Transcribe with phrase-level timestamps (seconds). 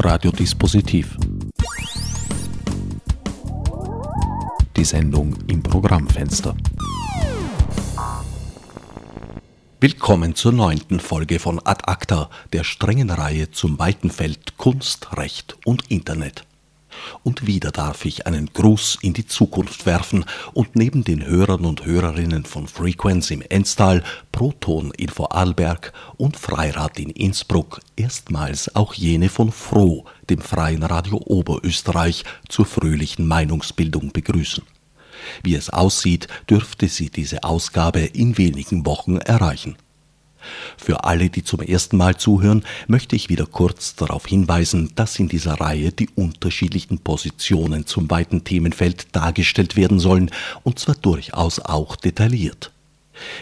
[0.00, 1.16] Radiodispositiv.
[4.76, 6.54] Die Sendung im Programmfenster.
[9.80, 15.56] Willkommen zur neunten Folge von Ad Acta, der strengen Reihe zum weiten Feld Kunst, Recht
[15.64, 16.47] und Internet.
[17.22, 21.84] Und wieder darf ich einen Gruß in die Zukunft werfen und neben den Hörern und
[21.84, 29.28] Hörerinnen von Frequenz im Enstal, Proton in Vorarlberg und Freirad in Innsbruck erstmals auch jene
[29.28, 34.64] von Froh, dem Freien Radio Oberösterreich, zur fröhlichen Meinungsbildung begrüßen.
[35.42, 39.76] Wie es aussieht, dürfte sie diese Ausgabe in wenigen Wochen erreichen.
[40.76, 45.28] Für alle, die zum ersten Mal zuhören, möchte ich wieder kurz darauf hinweisen, dass in
[45.28, 50.30] dieser Reihe die unterschiedlichen Positionen zum weiten Themenfeld dargestellt werden sollen,
[50.62, 52.72] und zwar durchaus auch detailliert.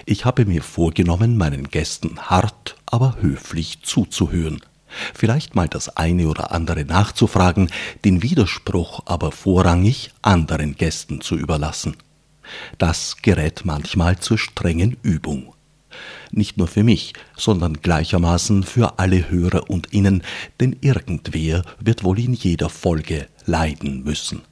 [0.07, 4.61] Ich habe mir vorgenommen, meinen Gästen hart, aber höflich zuzuhören.
[5.15, 7.71] Vielleicht mal das eine oder andere nachzufragen,
[8.05, 11.97] den Widerspruch aber vorrangig anderen Gästen zu überlassen.
[12.79, 15.53] Das gerät manchmal zur strengen Übung
[16.31, 20.23] nicht nur für mich, sondern gleichermaßen für alle Hörer und Innen,
[20.61, 24.43] denn irgendwer wird wohl in jeder Folge leiden müssen.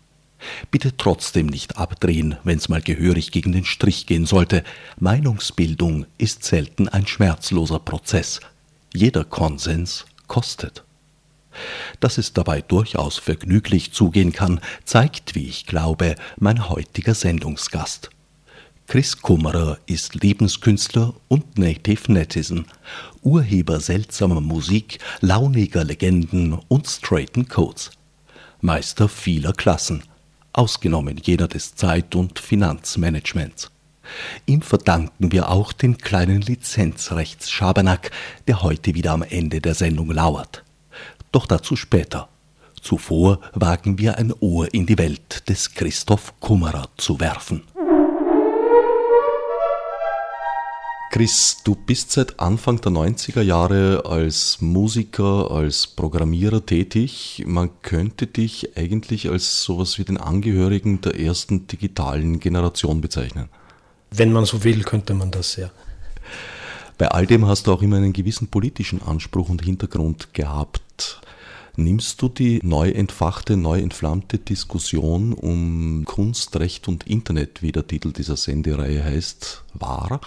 [0.71, 4.63] Bitte trotzdem nicht abdrehen, wenn's mal gehörig gegen den Strich gehen sollte.
[4.99, 8.41] Meinungsbildung ist selten ein schmerzloser Prozess.
[8.93, 10.85] Jeder Konsens kostet.
[12.01, 18.11] Dass es dabei durchaus vergnüglich zugehen kann, zeigt, wie ich glaube, mein heutiger Sendungsgast.
[18.87, 22.67] Chris Kummerer ist Lebenskünstler und Native Netizen,
[23.23, 27.91] Urheber seltsamer Musik, launiger Legenden und straighten Codes.
[28.61, 30.05] Meister vieler Klassen,
[30.53, 33.71] ausgenommen jener des Zeit- und Finanzmanagements.
[34.47, 38.11] Ihm verdanken wir auch den kleinen Lizenzrechtsschabernack,
[38.47, 40.63] der heute wieder am Ende der Sendung lauert.
[41.33, 42.29] Doch dazu später.
[42.81, 47.63] Zuvor wagen wir ein Ohr in die Welt des Christoph Kummerer zu werfen.
[51.15, 57.45] Chris, du bist seit Anfang der 90er Jahre als Musiker, als Programmierer tätig.
[57.47, 63.49] Man könnte dich eigentlich als sowas wie den Angehörigen der ersten digitalen Generation bezeichnen.
[64.11, 65.71] Wenn man so will, könnte man das, ja.
[66.99, 71.21] Bei all dem hast du auch immer einen gewissen politischen Anspruch und Hintergrund gehabt.
[71.77, 77.87] Nimmst du die neu entfachte, neu entflammte Diskussion um Kunst, Recht und Internet, wie der
[77.87, 80.21] Titel dieser Sendereihe heißt, wahr?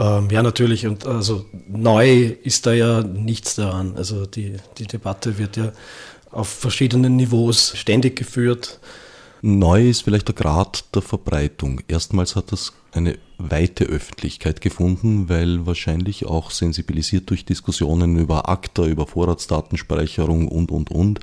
[0.00, 0.86] Ähm, ja, natürlich.
[0.86, 3.96] Und also neu ist da ja nichts daran.
[3.96, 5.72] Also die, die Debatte wird ja
[6.30, 8.80] auf verschiedenen Niveaus ständig geführt.
[9.42, 11.80] Neu ist vielleicht der Grad der Verbreitung.
[11.88, 18.86] Erstmals hat das eine weite Öffentlichkeit gefunden, weil wahrscheinlich auch sensibilisiert durch Diskussionen über ACTA,
[18.86, 21.20] über Vorratsdatenspeicherung und, und, und,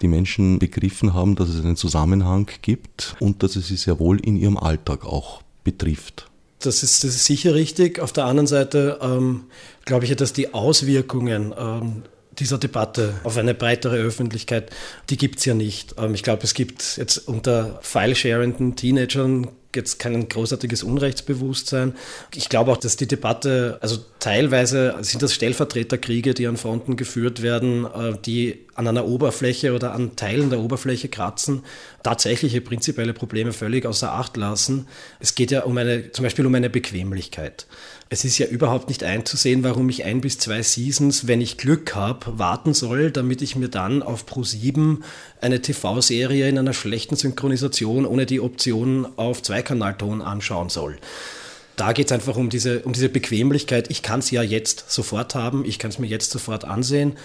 [0.00, 4.18] die Menschen begriffen haben, dass es einen Zusammenhang gibt und dass es sie sehr wohl
[4.20, 6.31] in ihrem Alltag auch betrifft.
[6.62, 8.00] Das ist, das ist sicher richtig.
[8.00, 9.44] Auf der anderen Seite ähm,
[9.84, 12.02] glaube ich, dass die Auswirkungen ähm,
[12.38, 14.70] dieser Debatte auf eine breitere Öffentlichkeit,
[15.10, 15.94] die gibt es ja nicht.
[15.98, 21.94] Ähm, ich glaube, es gibt jetzt unter file-sharenden Teenagern jetzt kein großartiges Unrechtsbewusstsein.
[22.34, 27.42] Ich glaube auch, dass die Debatte, also teilweise sind das Stellvertreterkriege, die an Fronten geführt
[27.42, 31.62] werden, äh, die an einer Oberfläche oder an Teilen der Oberfläche kratzen,
[32.02, 34.86] tatsächliche prinzipielle Probleme völlig außer Acht lassen.
[35.20, 37.66] Es geht ja um eine, zum Beispiel um eine Bequemlichkeit.
[38.12, 41.94] Es ist ja überhaupt nicht einzusehen, warum ich ein bis zwei Seasons, wenn ich Glück
[41.94, 44.98] habe, warten soll, damit ich mir dann auf Pro7
[45.40, 50.98] eine TV-Serie in einer schlechten Synchronisation ohne die Option auf Zweikanalton anschauen soll.
[51.76, 53.90] Da geht es einfach um diese, um diese Bequemlichkeit.
[53.90, 57.16] Ich kann es ja jetzt sofort haben, ich kann es mir jetzt sofort ansehen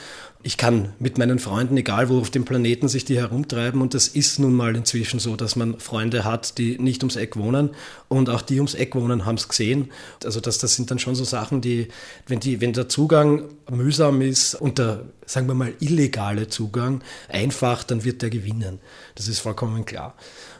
[0.44, 4.08] ich kann mit meinen Freunden, egal wo auf dem Planeten sich die herumtreiben, und das
[4.08, 7.72] ist nun mal inzwischen so, dass man Freunde hat, die nicht ums Eck wohnen
[8.08, 9.92] und auch die ums Eck wohnen haben es gesehen.
[10.24, 11.88] Also das, das sind dann schon so Sachen, die,
[12.28, 17.84] wenn, die, wenn der Zugang mühsam ist und der, sagen wir mal, illegale Zugang einfach,
[17.84, 18.80] dann wird der gewinnen.
[19.16, 20.16] Das ist vollkommen klar.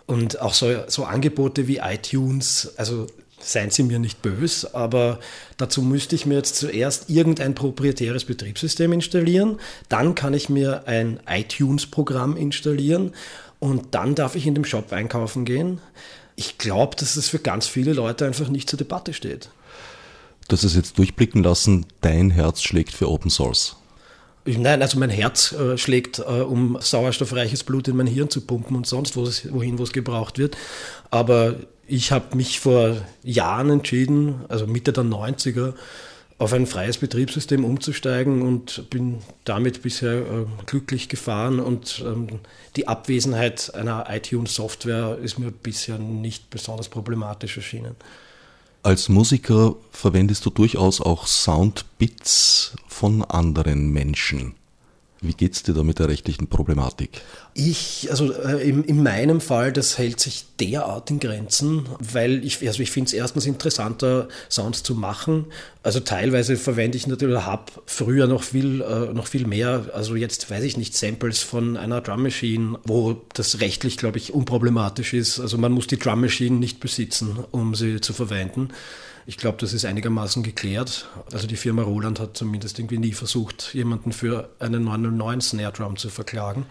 [0.08, 3.08] Und auch so, so Angebote wie iTunes, also
[3.40, 5.20] seien Sie mir nicht böse, aber
[5.58, 11.20] dazu müsste ich mir jetzt zuerst irgendein proprietäres Betriebssystem installieren, dann kann ich mir ein
[11.28, 13.14] iTunes-Programm installieren
[13.60, 15.80] und dann darf ich in dem Shop einkaufen gehen.
[16.36, 19.50] Ich glaube, dass es für ganz viele Leute einfach nicht zur Debatte steht.
[20.48, 23.76] Das ist jetzt durchblicken lassen, dein Herz schlägt für Open Source.
[24.46, 28.78] Nein, also mein Herz äh, schlägt, äh, um sauerstoffreiches Blut in mein Hirn zu pumpen
[28.78, 30.56] und sonst wohin, wo es gebraucht wird.
[31.12, 31.58] Aber
[31.88, 35.74] ich habe mich vor Jahren entschieden, also Mitte der 90er,
[36.40, 42.28] auf ein freies Betriebssystem umzusteigen und bin damit bisher äh, glücklich gefahren und ähm,
[42.76, 47.96] die Abwesenheit einer iTunes-Software ist mir bisher nicht besonders problematisch erschienen.
[48.84, 54.54] Als Musiker verwendest du durchaus auch Soundbits von anderen Menschen.
[55.22, 57.22] Wie geht es dir da mit der rechtlichen Problematik?
[57.56, 62.66] Ich, also äh, in, in, meinem Fall, das hält sich derart in Grenzen, weil ich,
[62.68, 65.48] also ich finde es erstens interessanter, Sounds zu machen.
[65.82, 70.52] Also teilweise verwende ich natürlich, habe früher noch viel, äh, noch viel mehr, also jetzt
[70.52, 75.40] weiß ich nicht, Samples von einer Drum Machine, wo das rechtlich, glaube ich, unproblematisch ist.
[75.40, 78.70] Also man muss die Drum Machine nicht besitzen, um sie zu verwenden.
[79.30, 81.10] Ich glaube, das ist einigermaßen geklärt.
[81.34, 85.98] Also die Firma Roland hat zumindest irgendwie nie versucht, jemanden für einen 909 Snare Drum
[85.98, 86.66] zu verklagen,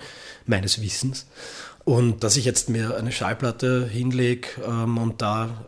[0.46, 1.26] meines Wissens.
[1.84, 5.66] Und dass ich jetzt mir eine Schallplatte hinlege ähm, und da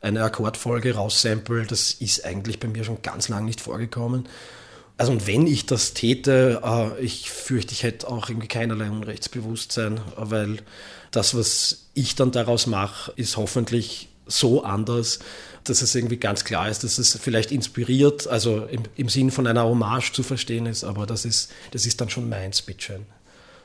[0.00, 4.28] eine Akkordfolge raussample, das ist eigentlich bei mir schon ganz lang nicht vorgekommen.
[4.96, 10.00] Also und wenn ich das täte, äh, ich fürchte, ich hätte auch irgendwie keinerlei Unrechtsbewusstsein,
[10.14, 10.58] weil
[11.10, 15.18] das, was ich dann daraus mache, ist hoffentlich so anders,
[15.68, 19.46] dass es irgendwie ganz klar ist, dass es vielleicht inspiriert, also im, im Sinn von
[19.46, 23.06] einer Hommage zu verstehen ist, aber das ist, das ist dann schon meins, bitteschön.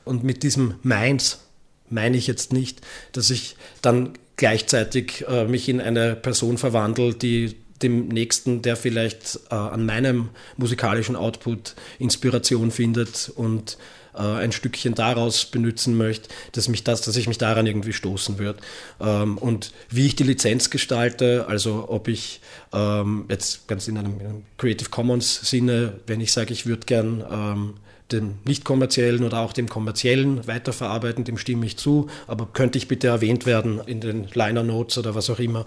[0.04, 1.40] Und mit diesem meins
[1.88, 2.80] meine ich jetzt nicht,
[3.12, 9.40] dass ich dann gleichzeitig äh, mich in eine Person verwandle, die dem Nächsten, der vielleicht
[9.50, 13.78] äh, an meinem musikalischen Output Inspiration findet und
[14.14, 18.38] äh, ein Stückchen daraus benutzen möchte, dass, mich das, dass ich mich daran irgendwie stoßen
[18.38, 18.60] würde.
[19.00, 22.40] Ähm, und wie ich die Lizenz gestalte, also ob ich
[22.72, 26.86] ähm, jetzt ganz in einem, in einem, Creative Commons Sinne, wenn ich sage, ich würde
[26.86, 27.74] gern ähm,
[28.12, 32.88] dem nicht kommerziellen oder auch dem kommerziellen weiterverarbeiten, dem stimme ich zu, aber könnte ich
[32.88, 35.64] bitte erwähnt werden in den Liner Notes oder was auch immer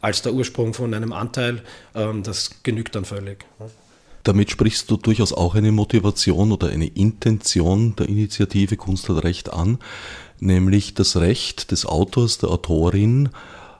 [0.00, 1.62] als der Ursprung von einem Anteil,
[1.94, 3.44] ähm, das genügt dann völlig.
[4.22, 9.52] Damit sprichst du durchaus auch eine Motivation oder eine Intention der Initiative Kunst hat Recht
[9.52, 9.78] an,
[10.38, 13.30] nämlich das Recht des Autors, der Autorin,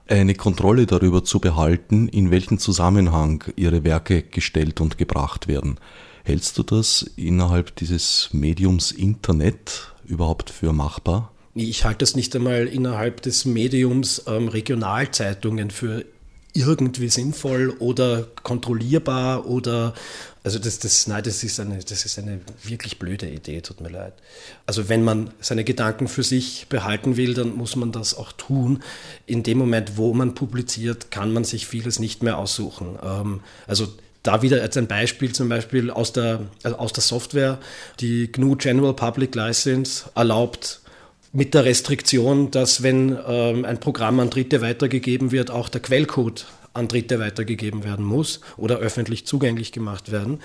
[0.07, 5.77] eine Kontrolle darüber zu behalten, in welchen Zusammenhang ihre Werke gestellt und gebracht werden.
[6.23, 11.31] Hältst du das innerhalb dieses Mediums Internet überhaupt für machbar?
[11.53, 16.05] Ich halte das nicht einmal innerhalb des Mediums ähm, Regionalzeitungen für
[16.53, 19.93] irgendwie sinnvoll oder kontrollierbar oder
[20.43, 23.89] also das, das, nein, das ist, eine, das ist eine wirklich blöde Idee, tut mir
[23.89, 24.13] leid.
[24.65, 28.81] Also wenn man seine Gedanken für sich behalten will, dann muss man das auch tun.
[29.27, 32.97] In dem Moment, wo man publiziert, kann man sich vieles nicht mehr aussuchen.
[33.03, 33.87] Ähm, also
[34.23, 37.59] da wieder als ein Beispiel zum Beispiel aus der, also aus der Software,
[37.99, 40.81] die GNU General Public License erlaubt
[41.33, 46.45] mit der Restriktion, dass wenn ähm, ein Programm an Dritte weitergegeben wird, auch der Quellcode
[46.73, 50.39] an Dritte weitergegeben werden muss oder öffentlich zugänglich gemacht werden,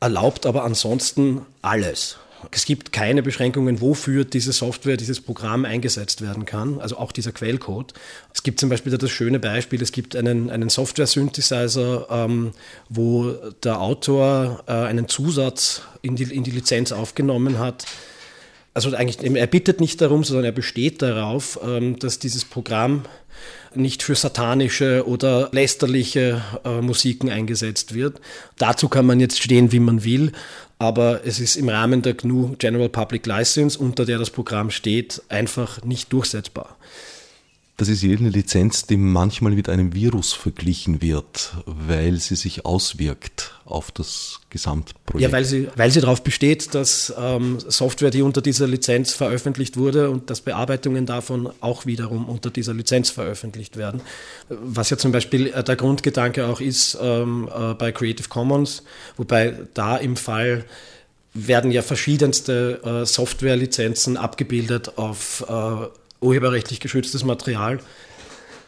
[0.00, 2.18] erlaubt aber ansonsten alles.
[2.52, 7.32] Es gibt keine Beschränkungen, wofür diese Software, dieses Programm eingesetzt werden kann, also auch dieser
[7.32, 7.94] Quellcode.
[8.32, 12.52] Es gibt zum Beispiel das schöne Beispiel, es gibt einen, einen Software-Synthesizer, ähm,
[12.88, 13.32] wo
[13.64, 17.86] der Autor äh, einen Zusatz in die, in die Lizenz aufgenommen hat,
[18.78, 23.02] also eigentlich, er bittet nicht darum, sondern er besteht darauf, ähm, dass dieses Programm
[23.74, 28.20] nicht für satanische oder lästerliche äh, Musiken eingesetzt wird.
[28.56, 30.30] Dazu kann man jetzt stehen, wie man will,
[30.78, 35.22] aber es ist im Rahmen der GNU General Public License, unter der das Programm steht,
[35.28, 36.76] einfach nicht durchsetzbar.
[37.78, 43.54] Das ist jene Lizenz, die manchmal mit einem Virus verglichen wird, weil sie sich auswirkt
[43.64, 45.22] auf das Gesamtprojekt.
[45.22, 49.76] Ja, weil sie, weil sie darauf besteht, dass ähm, Software, die unter dieser Lizenz veröffentlicht
[49.76, 54.00] wurde und dass Bearbeitungen davon auch wiederum unter dieser Lizenz veröffentlicht werden.
[54.48, 58.82] Was ja zum Beispiel äh, der Grundgedanke auch ist ähm, äh, bei Creative Commons,
[59.16, 60.64] wobei da im Fall
[61.32, 65.86] werden ja verschiedenste äh, Softwarelizenzen abgebildet auf äh,
[66.20, 67.78] urheberrechtlich geschütztes Material.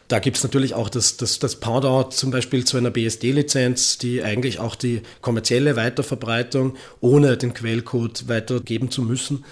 [0.07, 4.21] Da gibt es natürlich auch das, das, das Pendant zum Beispiel zu einer BSD-Lizenz, die
[4.21, 9.45] eigentlich auch die kommerzielle Weiterverbreitung ohne den Quellcode weitergeben zu müssen.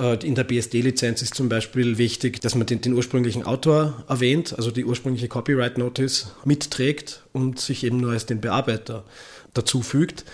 [0.00, 4.54] Äh, in der BSD-Lizenz ist zum Beispiel wichtig, dass man den, den, ursprünglichen Autor erwähnt,
[4.56, 9.04] also die ursprüngliche Copyright Notice mitträgt und sich eben nur als den Bearbeiter
[9.52, 10.24] dazu fügt.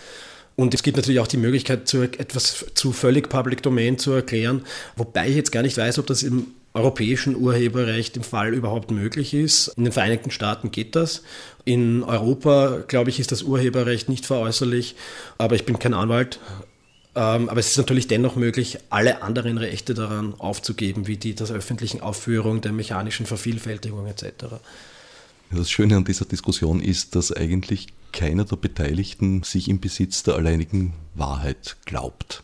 [0.54, 4.64] Und es gibt natürlich auch die Möglichkeit, zu etwas zu völlig Public Domain zu erklären,
[4.96, 9.34] wobei ich jetzt gar nicht weiß, ob das im europäischen Urheberrecht im Fall überhaupt möglich
[9.34, 9.68] ist.
[9.76, 11.22] In den Vereinigten Staaten geht das.
[11.64, 14.96] In Europa, glaube ich, ist das Urheberrecht nicht veräußerlich,
[15.36, 16.40] aber ich bin kein Anwalt.
[17.14, 21.48] Ähm, aber es ist natürlich dennoch möglich, alle anderen Rechte daran aufzugeben, wie die der
[21.48, 24.56] öffentlichen Aufführung, der mechanischen Vervielfältigung etc.
[25.50, 30.34] Das Schöne an dieser Diskussion ist, dass eigentlich keiner der Beteiligten sich im Besitz der
[30.34, 32.42] alleinigen Wahrheit glaubt.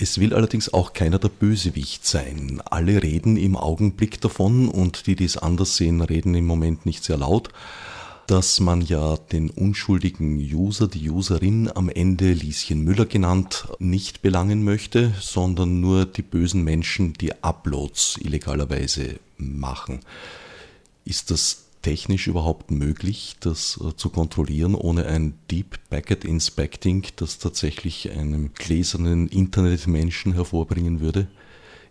[0.00, 2.62] Es will allerdings auch keiner der Bösewicht sein.
[2.64, 7.02] Alle reden im Augenblick davon und die, die es anders sehen, reden im Moment nicht
[7.02, 7.48] sehr laut,
[8.28, 14.62] dass man ja den unschuldigen User, die Userin am Ende Lieschen Müller genannt, nicht belangen
[14.62, 20.00] möchte, sondern nur die bösen Menschen, die Uploads illegalerweise machen.
[21.04, 27.38] Ist das technisch überhaupt möglich, das äh, zu kontrollieren, ohne ein Deep Packet Inspecting, das
[27.38, 31.28] tatsächlich einen gläsernen Internetmenschen hervorbringen würde?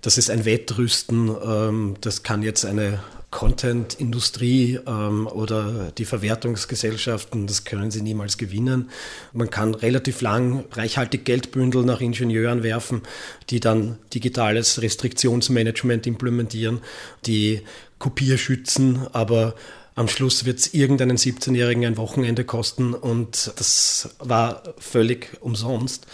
[0.02, 3.00] Das ist ein Wettrüsten, ähm, das kann jetzt eine
[3.32, 8.92] Content-Industrie ähm, oder die Verwertungsgesellschaften, das können sie niemals gewinnen.
[9.34, 13.02] Man kann relativ lang reichhaltig Geldbündel nach Ingenieuren werfen,
[13.50, 16.82] die dann digitales Restriktionsmanagement implementieren,
[17.26, 17.64] die
[18.00, 19.56] Kopierschützen, aber
[19.98, 26.06] am Schluss wird es irgendeinen 17-Jährigen ein Wochenende kosten und das war völlig umsonst.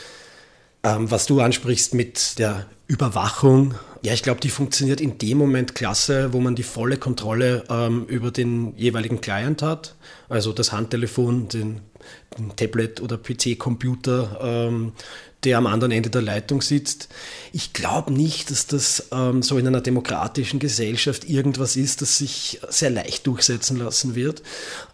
[0.83, 5.75] Ähm, was du ansprichst mit der Überwachung, ja, ich glaube, die funktioniert in dem Moment
[5.75, 9.95] klasse, wo man die volle Kontrolle ähm, über den jeweiligen Client hat,
[10.29, 11.92] also das Handtelefon, den, den
[12.55, 14.93] Tablet oder PC-Computer, ähm,
[15.43, 17.09] der am anderen Ende der Leitung sitzt.
[17.51, 22.59] Ich glaube nicht, dass das ähm, so in einer demokratischen Gesellschaft irgendwas ist, das sich
[22.69, 24.41] sehr leicht durchsetzen lassen wird.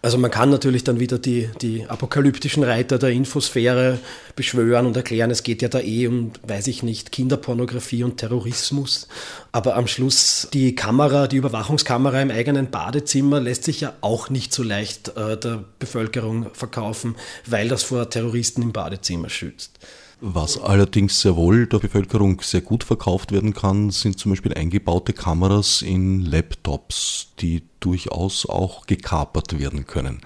[0.02, 4.00] Also man kann natürlich dann wieder die, die apokalyptischen Reiter der Infosphäre
[4.36, 9.08] beschwören und erklären, es geht ja da eh um, weiß ich nicht, Kinderpornografie und Terrorismus.
[9.52, 14.54] Aber am Schluss die Kamera, die Überwachungskamera im eigenen Badezimmer lässt sich ja auch nicht
[14.54, 16.99] so leicht äh, der Bevölkerung verkaufen,
[17.46, 19.80] weil das vor Terroristen im Badezimmer schützt.
[20.22, 25.14] Was allerdings sehr wohl der Bevölkerung sehr gut verkauft werden kann, sind zum Beispiel eingebaute
[25.14, 30.20] Kameras in Laptops, die durchaus auch gekapert werden können.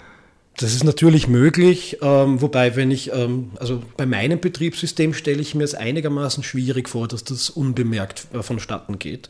[0.57, 5.55] Das ist natürlich möglich, ähm, wobei wenn ich, ähm, also bei meinem Betriebssystem stelle ich
[5.55, 9.29] mir es einigermaßen schwierig vor, dass das unbemerkt äh, vonstatten geht.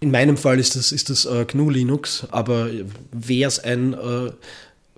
[0.00, 2.68] In meinem Fall ist das, ist das äh, GNU Linux, aber
[3.12, 4.32] wäre es ein äh,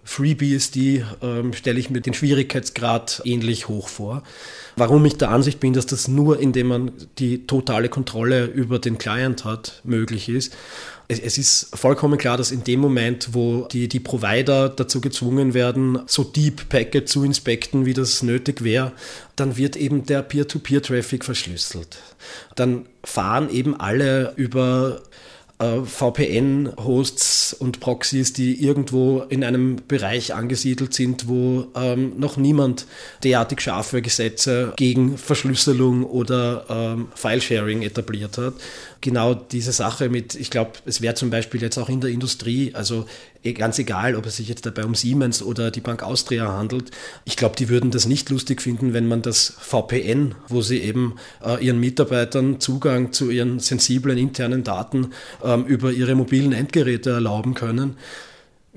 [0.06, 4.22] FreeBSD, ähm, stelle ich mir den Schwierigkeitsgrad ähnlich hoch vor.
[4.76, 8.98] Warum ich der Ansicht bin, dass das nur, indem man die totale Kontrolle über den
[8.98, 10.54] Client hat, möglich ist.
[11.08, 16.00] Es, ist vollkommen klar, dass in dem Moment, wo die, die Provider dazu gezwungen werden,
[16.06, 18.92] so Deep Packet zu inspekten, wie das nötig wäre,
[19.36, 21.98] dann wird eben der Peer-to-Peer-Traffic verschlüsselt.
[22.54, 25.02] Dann fahren eben alle über
[25.58, 32.86] äh, VPN-Hosts und Proxys, die irgendwo in einem Bereich angesiedelt sind, wo ähm, noch niemand
[33.24, 38.54] derartig scharfe Gesetze gegen Verschlüsselung oder ähm, File-Sharing etabliert hat
[39.00, 42.74] genau diese Sache mit, ich glaube, es wäre zum Beispiel jetzt auch in der Industrie,
[42.74, 43.06] also
[43.42, 46.90] eh, ganz egal, ob es sich jetzt dabei um Siemens oder die Bank Austria handelt,
[47.24, 51.16] ich glaube, die würden das nicht lustig finden, wenn man das VPN, wo sie eben
[51.44, 55.12] äh, ihren Mitarbeitern Zugang zu ihren sensiblen internen Daten
[55.44, 57.96] ähm, über ihre mobilen Endgeräte erlauben können,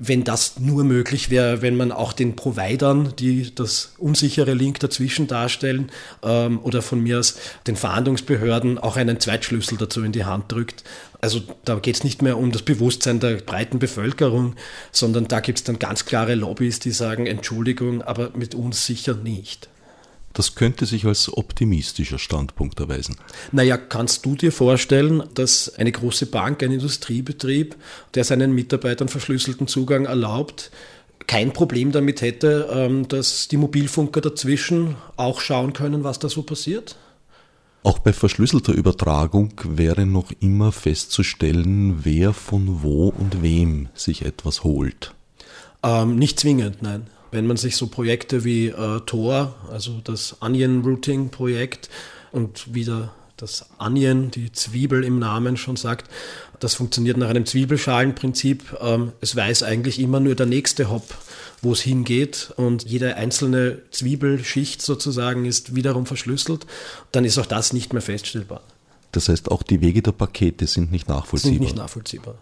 [0.00, 5.26] wenn das nur möglich wäre, wenn man auch den Providern, die das unsichere Link dazwischen
[5.26, 5.92] darstellen,
[6.22, 10.84] ähm, oder von mir aus den Verhandlungsbehörden auch einen Zweitschlüssel dazu in die Hand drückt.
[11.20, 14.56] Also da geht es nicht mehr um das Bewusstsein der breiten Bevölkerung,
[14.90, 19.14] sondern da gibt es dann ganz klare Lobbys, die sagen, Entschuldigung, aber mit uns sicher
[19.14, 19.68] nicht.
[20.32, 23.16] Das könnte sich als optimistischer Standpunkt erweisen.
[23.50, 27.76] Naja, kannst du dir vorstellen, dass eine große Bank, ein Industriebetrieb,
[28.14, 30.70] der seinen Mitarbeitern verschlüsselten Zugang erlaubt,
[31.26, 36.42] kein Problem damit hätte, ähm, dass die Mobilfunker dazwischen auch schauen können, was da so
[36.42, 36.96] passiert?
[37.82, 44.64] Auch bei verschlüsselter Übertragung wäre noch immer festzustellen, wer von wo und wem sich etwas
[44.64, 45.14] holt.
[45.82, 47.06] Ähm, nicht zwingend, nein.
[47.30, 51.88] Wenn man sich so Projekte wie äh, Tor, also das Onion Routing Projekt
[52.32, 56.10] und wieder das Onion, die Zwiebel im Namen schon sagt,
[56.58, 58.76] das funktioniert nach einem Zwiebelschalenprinzip.
[58.80, 61.14] Ähm, es weiß eigentlich immer nur der nächste Hop,
[61.62, 66.66] wo es hingeht und jede einzelne Zwiebelschicht sozusagen ist wiederum verschlüsselt.
[67.12, 68.60] Dann ist auch das nicht mehr feststellbar.
[69.12, 71.52] Das heißt, auch die Wege der Pakete sind nicht nachvollziehbar.
[71.52, 72.34] Sind nicht nachvollziehbar.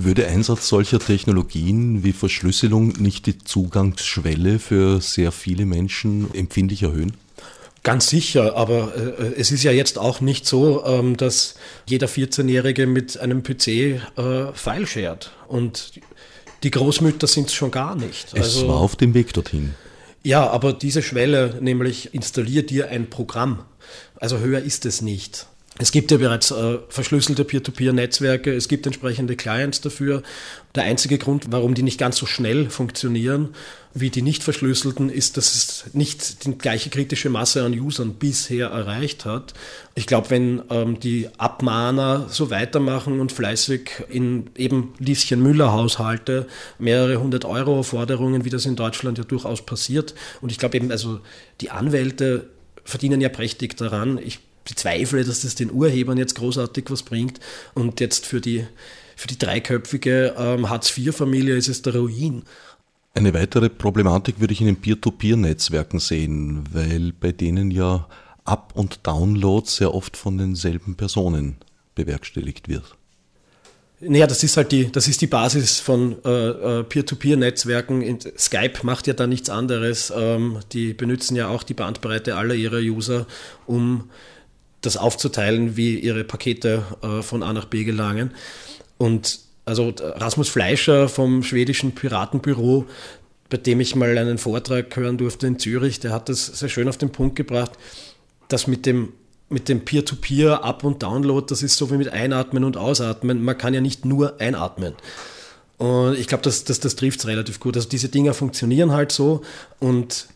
[0.00, 7.14] Würde Einsatz solcher Technologien wie Verschlüsselung nicht die Zugangsschwelle für sehr viele Menschen empfindlich erhöhen?
[7.82, 12.86] Ganz sicher, aber äh, es ist ja jetzt auch nicht so, ähm, dass jeder 14-Jährige
[12.86, 15.32] mit einem PC äh, File shared.
[15.48, 15.90] Und
[16.62, 18.34] die Großmütter sind es schon gar nicht.
[18.34, 19.74] Es also, war auf dem Weg dorthin.
[20.22, 23.64] Ja, aber diese Schwelle, nämlich installier dir ein Programm,
[24.14, 25.46] also höher ist es nicht.
[25.80, 30.24] Es gibt ja bereits äh, verschlüsselte Peer-to-Peer-Netzwerke, es gibt entsprechende Clients dafür.
[30.74, 33.54] Der einzige Grund, warum die nicht ganz so schnell funktionieren
[33.94, 38.68] wie die nicht verschlüsselten, ist, dass es nicht die gleiche kritische Masse an Usern bisher
[38.68, 39.54] erreicht hat.
[39.94, 46.46] Ich glaube, wenn ähm, die Abmahner so weitermachen und fleißig in eben Lieschen Müller-Haushalte
[46.78, 50.90] mehrere hundert Euro Forderungen, wie das in Deutschland ja durchaus passiert, und ich glaube eben,
[50.90, 51.20] also
[51.60, 52.50] die Anwälte
[52.84, 54.18] verdienen ja prächtig daran.
[54.18, 57.40] Ich bezweifle, dass das den Urhebern jetzt großartig was bringt.
[57.74, 58.66] Und jetzt für die,
[59.16, 62.42] für die dreiköpfige ähm, Hartz-IV-Familie ist es der Ruin.
[63.14, 68.06] Eine weitere Problematik würde ich in den Peer-to-Peer-Netzwerken sehen, weil bei denen ja
[68.44, 71.56] Up- und Download sehr oft von denselben Personen
[71.94, 72.94] bewerkstelligt wird.
[74.00, 78.20] Naja, das ist halt die, das ist die Basis von äh, äh Peer-to-Peer-Netzwerken.
[78.38, 80.12] Skype macht ja da nichts anderes.
[80.16, 83.26] Ähm, die benutzen ja auch die Bandbreite aller ihrer User,
[83.66, 84.08] um
[84.80, 88.32] das aufzuteilen, wie ihre Pakete äh, von A nach B gelangen.
[88.96, 92.86] Und also Rasmus Fleischer vom schwedischen Piratenbüro,
[93.50, 96.88] bei dem ich mal einen Vortrag hören durfte in Zürich, der hat das sehr schön
[96.88, 97.72] auf den Punkt gebracht,
[98.48, 99.12] dass mit dem
[99.50, 103.42] mit dem Peer-to-Peer Up- und Download, das ist so wie mit Einatmen und Ausatmen.
[103.42, 104.94] Man kann ja nicht nur einatmen.
[105.78, 107.76] Und ich glaube, das, das, das trifft es relativ gut.
[107.76, 109.42] Also diese Dinger funktionieren halt so
[109.78, 110.26] und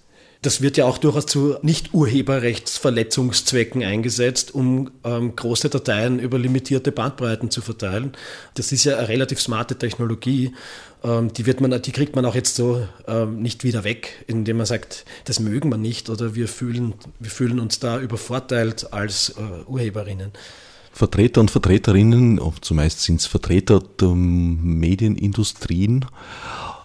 [0.43, 7.51] das wird ja auch durchaus zu Nicht-Urheberrechtsverletzungszwecken eingesetzt, um ähm, große Dateien über limitierte Bandbreiten
[7.51, 8.13] zu verteilen.
[8.55, 10.53] Das ist ja eine relativ smarte Technologie.
[11.05, 14.57] Ähm, die, wird man, die kriegt man auch jetzt so ähm, nicht wieder weg, indem
[14.57, 19.29] man sagt, das mögen wir nicht oder wir fühlen, wir fühlen uns da übervorteilt als
[19.31, 19.35] äh,
[19.69, 20.33] Urheberinnen.
[20.93, 26.05] Vertreter und Vertreterinnen, zumeist sind es Vertreter der Medienindustrien,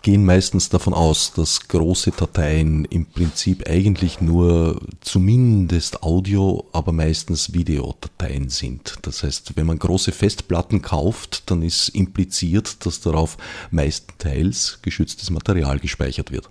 [0.02, 7.54] gehen meistens davon aus, dass große Dateien im Prinzip eigentlich nur zumindest Audio, aber meistens
[7.54, 8.96] Videodateien sind.
[9.02, 13.38] Das heißt, wenn man große Festplatten kauft, dann ist impliziert, dass darauf
[13.72, 16.50] meistenteils geschütztes Material gespeichert wird.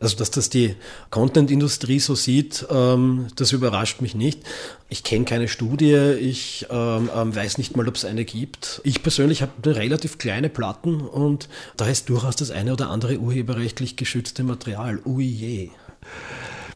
[0.00, 0.76] Also, dass das die
[1.10, 4.40] Content-Industrie so sieht, ähm, das überrascht mich nicht.
[4.88, 8.80] Ich kenne keine Studie, ich ähm, ähm, weiß nicht mal, ob es eine gibt.
[8.82, 13.96] Ich persönlich habe relativ kleine Platten und da ist durchaus das eine oder andere urheberrechtlich
[13.96, 15.00] geschützte Material.
[15.04, 15.68] Ui je.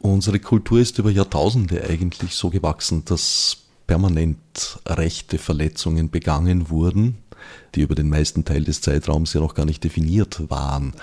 [0.00, 3.56] Unsere Kultur ist über Jahrtausende eigentlich so gewachsen, dass
[3.86, 7.23] permanent rechte Verletzungen begangen wurden
[7.74, 10.94] die über den meisten Teil des Zeitraums ja noch gar nicht definiert waren.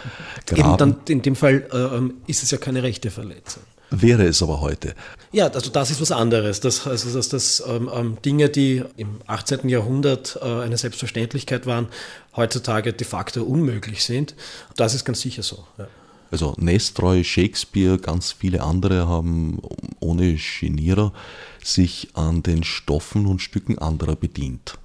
[0.55, 3.63] Eben dann in dem Fall äh, ist es ja keine rechte Verletzung.
[3.93, 4.95] Wäre es aber heute.
[5.33, 6.61] Ja, also das ist was anderes.
[6.61, 9.67] Das, also dass das ähm, ähm Dinge, die im 18.
[9.67, 11.89] Jahrhundert äh, eine Selbstverständlichkeit waren,
[12.37, 14.33] heutzutage de facto unmöglich sind.
[14.77, 15.65] Das ist ganz sicher so.
[15.77, 15.87] Ja.
[16.31, 19.61] Also Nestroy, Shakespeare, ganz viele andere haben
[19.99, 21.11] ohne Genierer
[21.61, 24.75] sich an den Stoffen und Stücken anderer bedient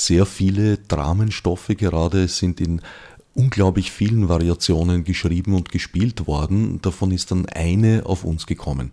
[0.00, 2.80] sehr viele Dramenstoffe gerade sind in
[3.34, 6.80] unglaublich vielen Variationen geschrieben und gespielt worden.
[6.82, 8.90] Davon ist dann eine auf uns gekommen.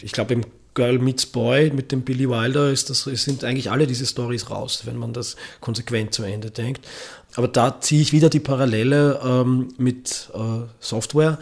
[0.00, 0.42] Ich glaube, im
[0.76, 4.82] Girl Meets Boy mit dem Billy Wilder ist das, sind eigentlich alle diese Stories raus,
[4.84, 6.86] wenn man das konsequent zu Ende denkt.
[7.34, 11.38] Aber da ziehe ich wieder die Parallele ähm, mit äh, Software,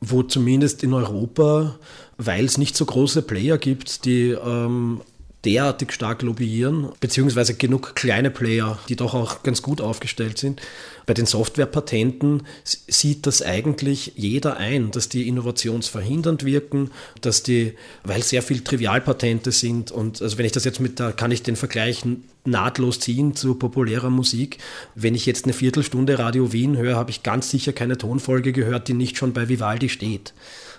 [0.00, 1.76] wo zumindest in Europa,
[2.18, 5.00] weil es nicht so große Player gibt, die ähm,
[5.44, 10.60] derartig stark lobbyieren, beziehungsweise genug kleine Player, die doch auch ganz gut aufgestellt sind.
[11.04, 17.74] Bei den Softwarepatenten sieht das eigentlich jeder ein, dass die innovationsverhindernd wirken, dass die,
[18.04, 21.42] weil sehr viel Trivialpatente sind und also wenn ich das jetzt mit, da kann ich
[21.42, 22.04] den Vergleich
[22.44, 24.58] nahtlos ziehen zu populärer Musik.
[24.94, 28.86] Wenn ich jetzt eine Viertelstunde Radio Wien höre, habe ich ganz sicher keine Tonfolge gehört,
[28.86, 30.34] die nicht schon bei Vivaldi steht.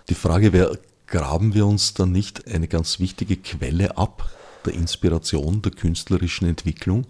[0.10, 4.30] Die Frage wäre, graben wir uns dann nicht eine ganz wichtige Quelle ab,
[4.66, 7.06] der Inspiration, der künstlerischen Entwicklung?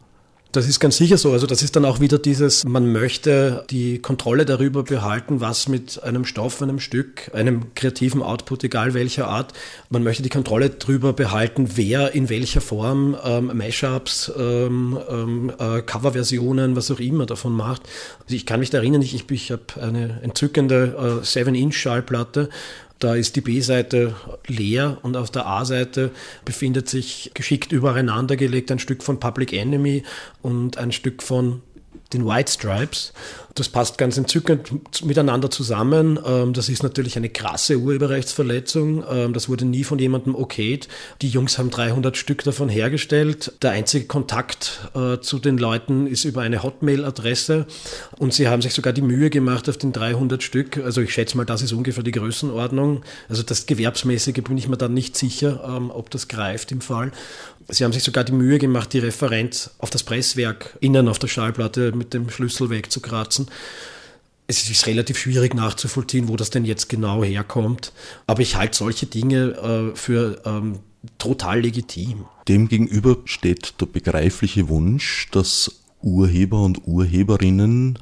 [0.53, 1.31] Das ist ganz sicher so.
[1.31, 6.03] Also das ist dann auch wieder dieses, man möchte die Kontrolle darüber behalten, was mit
[6.03, 9.53] einem Stoff, einem Stück, einem kreativen Output, egal welcher Art,
[9.89, 15.81] man möchte die Kontrolle darüber behalten, wer in welcher Form ähm, Mashups, ähm, ähm, äh,
[15.81, 17.81] Coverversionen, was auch immer davon macht.
[18.21, 22.49] Also ich kann mich da erinnern, ich, ich, habe eine entzückende äh, 7-Inch-Schallplatte
[23.03, 24.15] da ist die B-Seite
[24.47, 26.11] leer und auf der A-Seite
[26.45, 30.03] befindet sich geschickt übereinander gelegt ein Stück von Public Enemy
[30.41, 31.61] und ein Stück von
[32.13, 33.13] den White Stripes.
[33.55, 36.19] Das passt ganz entzückend miteinander zusammen.
[36.25, 39.03] Ähm, das ist natürlich eine krasse Urheberrechtsverletzung.
[39.07, 40.87] Ähm, das wurde nie von jemandem okayt.
[41.21, 43.53] Die Jungs haben 300 Stück davon hergestellt.
[43.61, 47.67] Der einzige Kontakt äh, zu den Leuten ist über eine Hotmail-Adresse
[48.17, 50.77] und sie haben sich sogar die Mühe gemacht auf den 300 Stück.
[50.77, 53.03] Also ich schätze mal, das ist ungefähr die Größenordnung.
[53.29, 57.11] Also das Gewerbsmäßige bin ich mir dann nicht sicher, ähm, ob das greift im Fall.
[57.69, 61.27] Sie haben sich sogar die Mühe gemacht, die Referenz auf das Presswerk innen auf der
[61.27, 63.47] Schallplatte mit dem Schlüssel wegzukratzen.
[64.47, 67.93] Es ist relativ schwierig nachzuvollziehen, wo das denn jetzt genau herkommt.
[68.27, 70.79] Aber ich halte solche Dinge äh, für ähm,
[71.17, 72.25] total legitim.
[72.47, 75.71] Demgegenüber steht der begreifliche Wunsch, dass
[76.01, 77.99] Urheber und Urheberinnen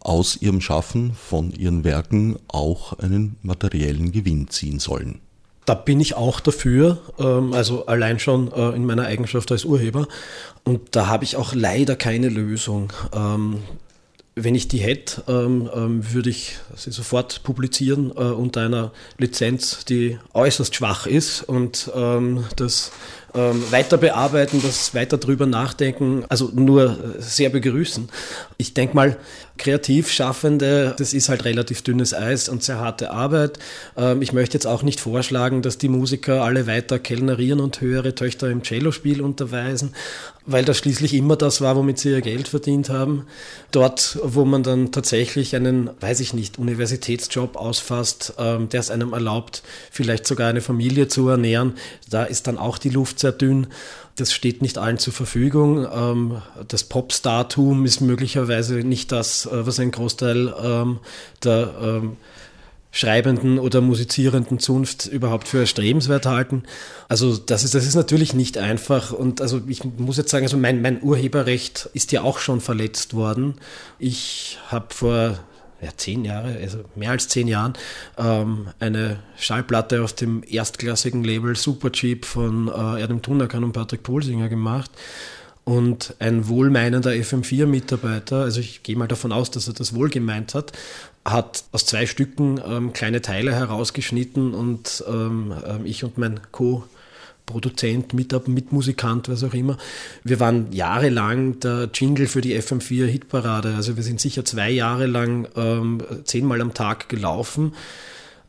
[0.00, 5.20] aus ihrem Schaffen, von ihren Werken auch einen materiellen Gewinn ziehen sollen.
[5.64, 10.08] Da bin ich auch dafür, ähm, also allein schon äh, in meiner Eigenschaft als Urheber.
[10.64, 12.92] Und da habe ich auch leider keine Lösung.
[13.14, 13.58] Ähm,
[14.34, 15.70] wenn ich die hätte, ähm,
[16.12, 21.90] würde ich sie sofort publizieren äh, unter einer Lizenz, die äußerst schwach ist und
[22.56, 22.92] das
[23.34, 28.10] weiter bearbeiten, das weiter drüber nachdenken, also nur sehr begrüßen.
[28.58, 29.16] Ich denke mal,
[29.58, 33.58] Kreativschaffende, das ist halt relativ dünnes Eis und sehr harte Arbeit.
[33.96, 38.14] Ähm, ich möchte jetzt auch nicht vorschlagen, dass die Musiker alle weiter kellnerieren und höhere
[38.14, 39.94] Töchter im Cellospiel unterweisen,
[40.46, 43.26] weil das schließlich immer das war, womit sie ihr Geld verdient haben.
[43.70, 49.12] Dort, wo man dann tatsächlich einen, weiß ich nicht, Universitätsjob ausfasst, ähm, der es einem
[49.12, 51.74] erlaubt, vielleicht sogar eine Familie zu ernähren,
[52.10, 53.68] da ist dann auch die Luft sehr dünn.
[54.16, 55.86] Das steht nicht allen zur Verfügung.
[55.90, 60.98] Ähm, das Popstartum ist möglicherweise nicht das, äh, was ein Großteil ähm,
[61.42, 62.16] der ähm,
[62.94, 66.64] schreibenden oder musizierenden Zunft überhaupt für erstrebenswert halten.
[67.08, 70.58] Also das ist, das ist natürlich nicht einfach und also ich muss jetzt sagen, also
[70.58, 73.54] mein, mein Urheberrecht ist ja auch schon verletzt worden.
[73.98, 75.38] Ich habe vor
[75.82, 77.74] ja, zehn Jahre, also mehr als zehn Jahren,
[78.16, 84.48] ähm, eine Schallplatte auf dem erstklassigen Label Supercheap von äh, Erdem Tunakan und Patrick Polsinger
[84.48, 84.90] gemacht.
[85.64, 90.54] Und ein wohlmeinender FM4-Mitarbeiter, also ich gehe mal davon aus, dass er das wohl gemeint
[90.54, 90.72] hat,
[91.24, 96.84] hat aus zwei Stücken ähm, kleine Teile herausgeschnitten und ähm, ähm ich und mein Co-
[97.46, 99.76] Produzent, mit, Mitmusikant, was auch immer.
[100.24, 103.74] Wir waren jahrelang der Jingle für die FM4 Hitparade.
[103.74, 107.74] Also wir sind sicher zwei Jahre lang ähm, zehnmal am Tag gelaufen.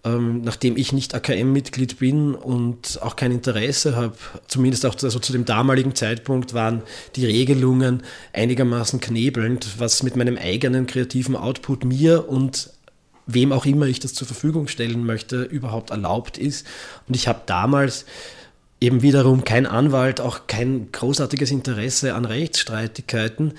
[0.06, 4.16] Ähm, nachdem ich nicht AKM-Mitglied bin und auch kein Interesse habe,
[4.48, 6.82] zumindest auch also zu dem damaligen Zeitpunkt waren
[7.16, 8.04] die Regelungen
[8.34, 12.70] einigermaßen knebelnd, was mit meinem eigenen kreativen Output mir und
[13.28, 16.68] wem auch immer ich das zur Verfügung stellen möchte, überhaupt erlaubt ist.
[17.08, 18.06] Und ich habe damals
[18.84, 23.54] eben wiederum kein Anwalt, auch kein großartiges Interesse an Rechtsstreitigkeiten.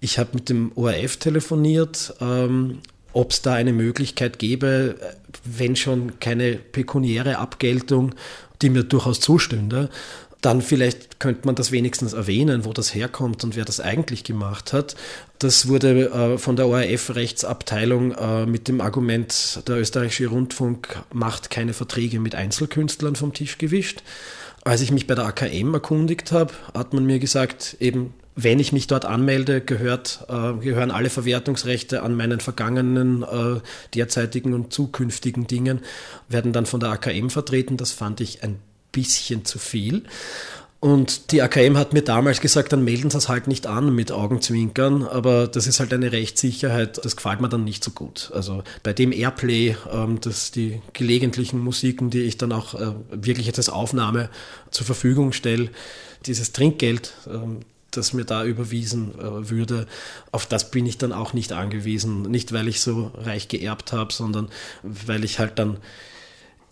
[0.00, 2.80] Ich habe mit dem ORF telefoniert, ähm,
[3.12, 4.96] ob es da eine Möglichkeit gäbe,
[5.44, 8.16] wenn schon keine pekuniäre Abgeltung,
[8.62, 9.90] die mir durchaus zustünde,
[10.40, 14.72] dann vielleicht könnte man das wenigstens erwähnen, wo das herkommt und wer das eigentlich gemacht
[14.72, 14.96] hat.
[15.38, 21.74] Das wurde äh, von der ORF-Rechtsabteilung äh, mit dem Argument, der österreichische Rundfunk macht keine
[21.74, 24.02] Verträge mit Einzelkünstlern vom Tisch gewischt.
[24.64, 28.72] Als ich mich bei der AKM erkundigt habe, hat man mir gesagt, eben wenn ich
[28.72, 33.60] mich dort anmelde, gehört, äh, gehören alle Verwertungsrechte an meinen vergangenen, äh,
[33.94, 35.80] derzeitigen und zukünftigen Dingen,
[36.28, 37.76] werden dann von der AKM vertreten.
[37.76, 38.58] Das fand ich ein
[38.90, 40.04] bisschen zu viel.
[40.84, 44.12] Und die AKM hat mir damals gesagt, dann melden Sie es halt nicht an mit
[44.12, 48.30] Augenzwinkern, aber das ist halt eine Rechtssicherheit, das gefällt mir dann nicht so gut.
[48.34, 53.48] Also bei dem Airplay, ähm, dass die gelegentlichen Musiken, die ich dann auch äh, wirklich
[53.56, 54.28] als Aufnahme
[54.70, 55.70] zur Verfügung stelle,
[56.26, 59.86] dieses Trinkgeld, ähm, das mir da überwiesen äh, würde,
[60.32, 62.24] auf das bin ich dann auch nicht angewiesen.
[62.24, 64.50] Nicht, weil ich so reich geerbt habe, sondern
[64.82, 65.78] weil ich halt dann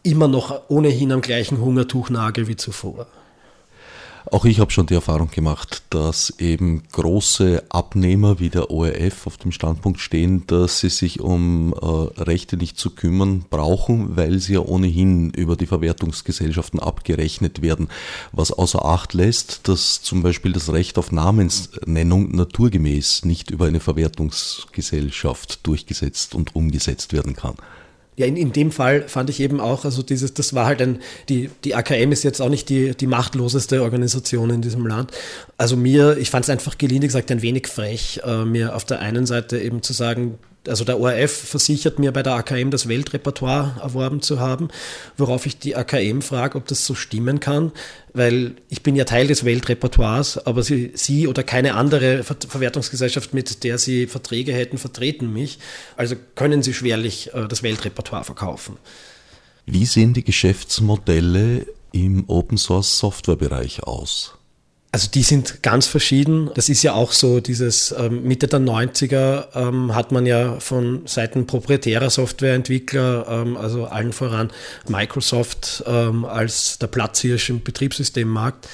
[0.03, 3.07] immer noch ohnehin am gleichen Hungertuch nage wie zuvor.
[4.31, 9.37] Auch ich habe schon die Erfahrung gemacht, dass eben große Abnehmer wie der ORF auf
[9.37, 14.55] dem Standpunkt stehen, dass sie sich um äh, Rechte nicht zu kümmern brauchen, weil sie
[14.55, 17.89] ja ohnehin über die Verwertungsgesellschaften abgerechnet werden.
[18.31, 23.81] Was außer Acht lässt, dass zum Beispiel das Recht auf Namensnennung naturgemäß nicht über eine
[23.81, 27.57] Verwertungsgesellschaft durchgesetzt und umgesetzt werden kann.
[28.17, 30.99] Ja, in, in dem Fall fand ich eben auch, also dieses, das war halt ein,
[31.31, 35.13] die, die AKM ist jetzt auch nicht die, die machtloseste Organisation in diesem Land.
[35.57, 39.01] Also mir, ich fand es einfach gelinde gesagt ein wenig frech, äh, mir auf der
[39.01, 43.81] einen Seite eben zu sagen, also der ORF versichert mir bei der AKM das Weltrepertoire
[43.83, 44.69] erworben zu haben,
[45.17, 47.73] worauf ich die AKM frage, ob das so stimmen kann,
[48.13, 53.35] weil ich bin ja Teil des Weltrepertoires, aber sie, sie oder keine andere Ver Verwertungsgesellschaft,
[53.35, 55.59] mit der sie Verträge hätten, vertreten mich.
[55.97, 58.77] Also können sie schwerlich äh, das Weltrepertoire verkaufen.
[59.67, 64.35] Wie sehen die Geschäftsmodelle im Open Source Software Bereich aus?
[64.95, 66.51] Also die sind ganz verschieden.
[66.55, 71.07] Das ist ja auch so, dieses ähm, Mitte der 90er ähm, hat man ja von
[71.07, 74.51] Seiten proprietärer Softwareentwickler, ähm, also allen voran
[74.89, 78.69] Microsoft ähm, als der Platzhirsch im Betriebssystemmarkt,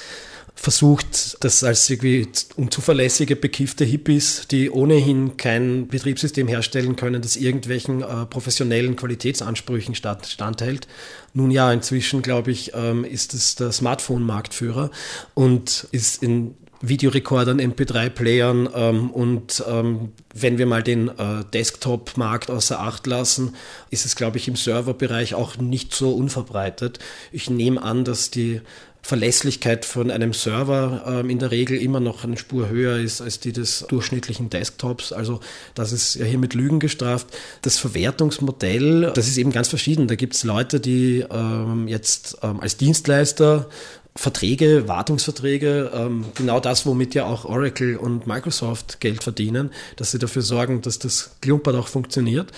[0.59, 8.01] versucht, das als irgendwie unzuverlässige, bekiffte Hippies, die ohnehin kein Betriebssystem herstellen können, das irgendwelchen
[8.01, 10.87] äh, professionellen Qualitätsansprüchen stand, standhält.
[11.33, 14.91] Nun ja, inzwischen, glaube ich, ähm, ist es der Smartphone-Marktführer
[15.33, 22.79] und ist in Videorekordern, MP3-Playern ähm, und ähm, wenn wir mal den äh, Desktop-Markt außer
[22.79, 23.55] Acht lassen,
[23.89, 26.99] ist es, glaube ich, im Serverbereich auch nicht so unverbreitet.
[27.31, 28.61] Ich nehme an, dass die
[29.09, 33.39] Verlässlichkeit von einem Server ähm, in der Regel immer noch eine Spur höher ist als
[33.39, 35.11] die des durchschnittlichen Desktops.
[35.11, 35.39] Also
[35.73, 37.25] das ist ja hier mit Lügen gestraft.
[37.63, 40.07] Das Verwertungsmodell, das ist eben ganz verschieden.
[40.07, 43.67] Da gibt es Leute, die ähm, jetzt ähm, als Dienstleister
[44.15, 50.19] Verträge, Wartungsverträge, ähm, genau das, womit ja auch Oracle und Microsoft Geld verdienen, dass sie
[50.19, 52.51] dafür sorgen, dass das Klumpert auch funktioniert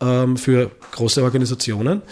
[0.00, 2.02] ähm, für große Organisationen.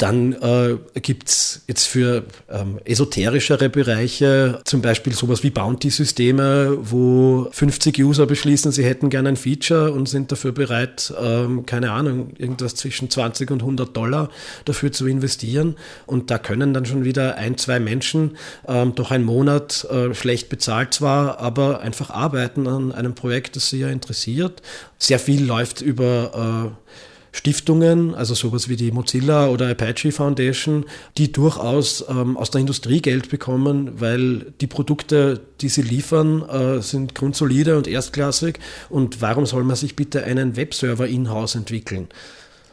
[0.00, 7.48] Dann äh, gibt es jetzt für ähm, esoterischere Bereiche zum Beispiel sowas wie Bounty-Systeme, wo
[7.52, 12.30] 50 User beschließen, sie hätten gerne ein Feature und sind dafür bereit, ähm, keine Ahnung,
[12.38, 14.30] irgendwas zwischen 20 und 100 Dollar
[14.64, 15.76] dafür zu investieren.
[16.06, 20.48] Und da können dann schon wieder ein, zwei Menschen ähm, doch einen Monat äh, schlecht
[20.48, 24.62] bezahlt zwar, aber einfach arbeiten an einem Projekt, das sie ja interessiert.
[24.96, 26.90] Sehr viel läuft über äh,
[27.32, 30.84] Stiftungen, also sowas wie die Mozilla oder Apache Foundation,
[31.16, 36.82] die durchaus ähm, aus der Industrie Geld bekommen, weil die Produkte, die sie liefern, äh,
[36.82, 38.58] sind grundsolide und erstklassig.
[38.88, 42.08] Und warum soll man sich bitte einen Webserver in-house entwickeln?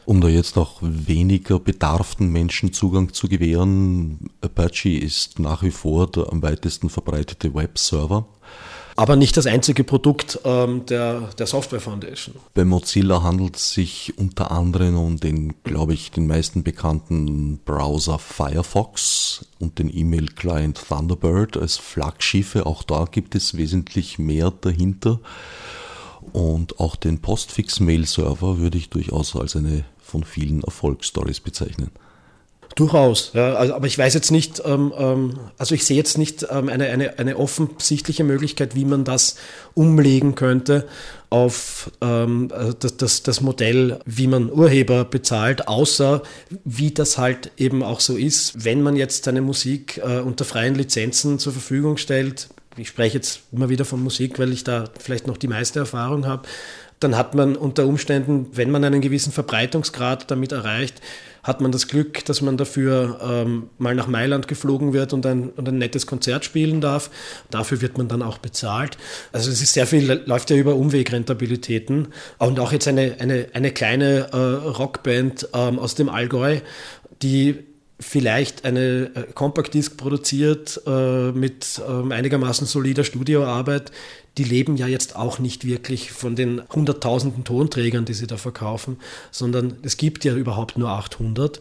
[0.06, 6.10] Um da jetzt auch weniger bedarften Menschen Zugang zu gewähren, Apache ist nach wie vor
[6.10, 8.26] der am weitesten verbreitete Webserver
[8.98, 12.36] aber nicht das einzige Produkt ähm, der, der Software Foundation.
[12.56, 18.18] Bei Mozilla handelt es sich unter anderem um den, glaube ich, den meisten bekannten Browser
[18.18, 22.66] Firefox und den E-Mail-Client Thunderbird als Flaggschiffe.
[22.66, 25.20] Auch da gibt es wesentlich mehr dahinter.
[26.34, 31.92] Und auch den Postfix-Mail-Server würde ich durchaus als eine von vielen Erfolgsstories bezeichnen.
[32.78, 36.46] Durchaus, ja, also, aber ich weiß jetzt nicht, ähm, ähm, also ich sehe jetzt nicht
[36.52, 39.36] ähm, eine, eine, eine offensichtliche Möglichkeit, wie man das
[39.74, 40.88] umlegen könnte
[41.32, 46.22] auf ähm, äh, das, das, das Modell, wie man Urheber bezahlt, außer
[46.66, 50.76] wie das halt eben auch so ist, wenn man jetzt seine Musik äh, unter freien
[50.76, 52.48] Lizenzen zur Verfügung stellt.
[52.78, 56.28] Ich spreche jetzt immer wieder von Musik, weil ich da vielleicht noch die meiste Erfahrung
[56.28, 56.48] habe
[57.00, 61.02] dann hat man unter Umständen, wenn man einen gewissen Verbreitungsgrad damit erreicht,
[61.44, 65.50] hat man das Glück, dass man dafür ähm, mal nach Mailand geflogen wird und ein,
[65.52, 67.10] und ein nettes Konzert spielen darf.
[67.50, 68.98] Dafür wird man dann auch bezahlt.
[69.32, 72.10] Also es ist sehr viel, läuft ja über Umwegrentabilitäten.
[72.38, 76.60] Und auch jetzt eine, eine, eine kleine äh, Rockband ähm, aus dem Allgäu,
[77.22, 77.64] die
[78.00, 83.92] vielleicht eine äh, Compact Disc produziert äh, mit äh, einigermaßen solider Studioarbeit,
[84.38, 88.98] die leben ja jetzt auch nicht wirklich von den hunderttausenden Tonträgern, die sie da verkaufen,
[89.32, 91.60] sondern es gibt ja überhaupt nur 800.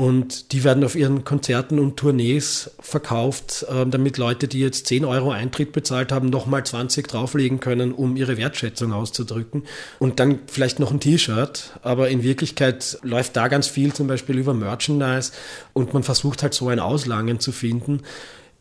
[0.00, 5.04] Und die werden auf ihren Konzerten und Tournees verkauft, äh, damit Leute, die jetzt 10
[5.04, 9.64] Euro Eintritt bezahlt haben, nochmal 20 drauflegen können, um ihre Wertschätzung auszudrücken.
[9.98, 11.80] Und dann vielleicht noch ein T-Shirt.
[11.82, 15.32] Aber in Wirklichkeit läuft da ganz viel zum Beispiel über Merchandise
[15.72, 18.02] und man versucht halt so ein Auslangen zu finden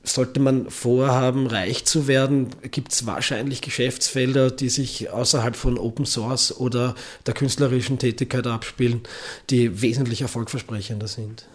[0.07, 6.05] sollte man vorhaben, reich zu werden, gibt es wahrscheinlich Geschäftsfelder, die sich außerhalb von Open
[6.05, 9.01] Source oder der künstlerischen Tätigkeit abspielen,
[9.49, 11.45] die wesentlich erfolgversprechender sind.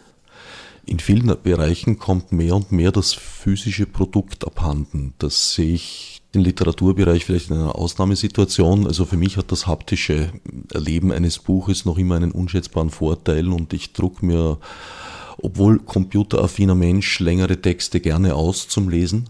[0.84, 5.14] In vielen Bereichen kommt mehr und mehr das physische Produkt abhanden.
[5.18, 8.86] Das sehe ich im Literaturbereich vielleicht in einer Ausnahmesituation.
[8.86, 10.32] Also für mich hat das haptische
[10.72, 14.58] Erleben eines Buches noch immer einen unschätzbaren Vorteil und ich druck mir
[15.42, 19.28] obwohl computeraffiner Mensch längere Texte gerne aus zum Lesen.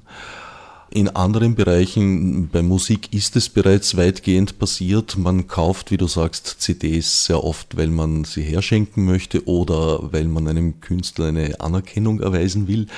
[0.95, 5.17] In anderen Bereichen, bei Musik ist es bereits weitgehend passiert.
[5.17, 10.25] Man kauft, wie du sagst, CDs sehr oft, weil man sie herschenken möchte oder weil
[10.25, 12.89] man einem Künstler eine Anerkennung erweisen will.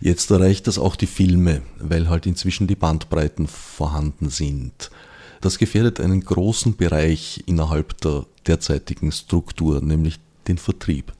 [0.00, 4.92] Jetzt erreicht das auch die Filme, weil halt inzwischen die Bandbreiten vorhanden sind.
[5.40, 11.12] Das gefährdet einen großen Bereich innerhalb der derzeitigen Struktur, nämlich den Vertrieb.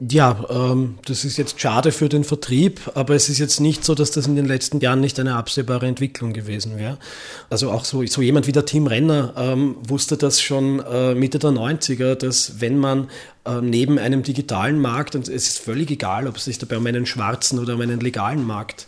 [0.00, 3.94] Ja, ähm, das ist jetzt schade für den Vertrieb, aber es ist jetzt nicht so,
[3.94, 6.98] dass das in den letzten Jahren nicht eine absehbare Entwicklung gewesen wäre.
[7.48, 11.38] Also auch so, so jemand wie der Tim Renner ähm, wusste das schon äh, Mitte
[11.38, 13.08] der 90er, dass wenn man
[13.44, 16.86] äh, neben einem digitalen Markt, und es ist völlig egal, ob es sich dabei um
[16.86, 18.86] einen schwarzen oder um einen legalen Markt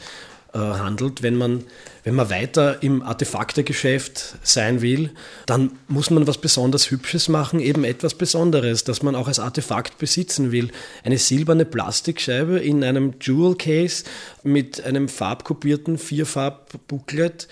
[0.59, 1.23] handelt.
[1.23, 1.64] Wenn man,
[2.05, 5.11] wenn man weiter im Artefaktegeschäft sein will,
[5.47, 9.99] dann muss man was besonders Hübsches machen, eben etwas Besonderes, das man auch als Artefakt
[9.99, 10.71] besitzen will.
[11.05, 14.05] Eine silberne Plastikscheibe in einem Jewel Case
[14.42, 17.49] mit einem farbkopierten Vierfarb-Booklet.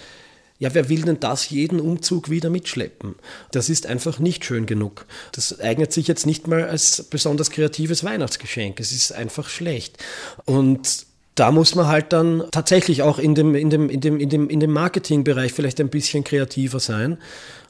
[0.61, 3.17] Ja, wer will denn das jeden Umzug wieder mitschleppen?
[3.51, 5.05] Das ist einfach nicht schön genug.
[5.33, 8.79] Das eignet sich jetzt nicht mal als besonders kreatives Weihnachtsgeschenk.
[8.79, 9.99] Es ist einfach schlecht.
[10.45, 14.29] Und da muss man halt dann tatsächlich auch in dem, in dem, in dem, in
[14.29, 17.19] dem, in dem Marketingbereich vielleicht ein bisschen kreativer sein.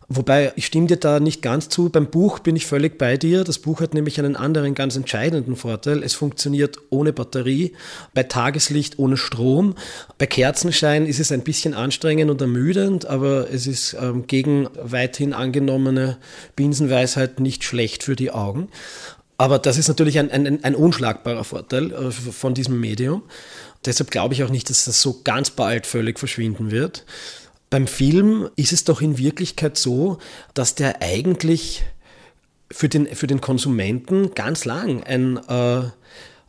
[0.08, 1.88] Wobei, ich stimme dir da nicht ganz zu.
[1.88, 3.42] Beim Buch bin ich völlig bei dir.
[3.42, 6.02] Das Buch hat nämlich einen anderen ganz entscheidenden Vorteil.
[6.02, 7.72] Es funktioniert ohne Batterie,
[8.12, 9.74] bei Tageslicht ohne Strom.
[10.18, 15.32] Bei Kerzenschein ist es ein bisschen anstrengend und ermüdend, aber es ist ähm, gegen weithin
[15.32, 16.18] angenommene
[16.54, 18.68] Binsenweisheit nicht schlecht für die Augen.
[19.36, 23.22] Aber das ist natürlich ein, ein, ein unschlagbarer Vorteil äh, von diesem Medium.
[23.84, 27.04] Deshalb glaube ich auch nicht, dass das so ganz bald völlig verschwinden wird.
[27.70, 30.18] Beim Film ist es doch in Wirklichkeit so,
[30.54, 31.84] dass der eigentlich
[32.70, 35.90] für den, für den Konsumenten ganz lang ein äh,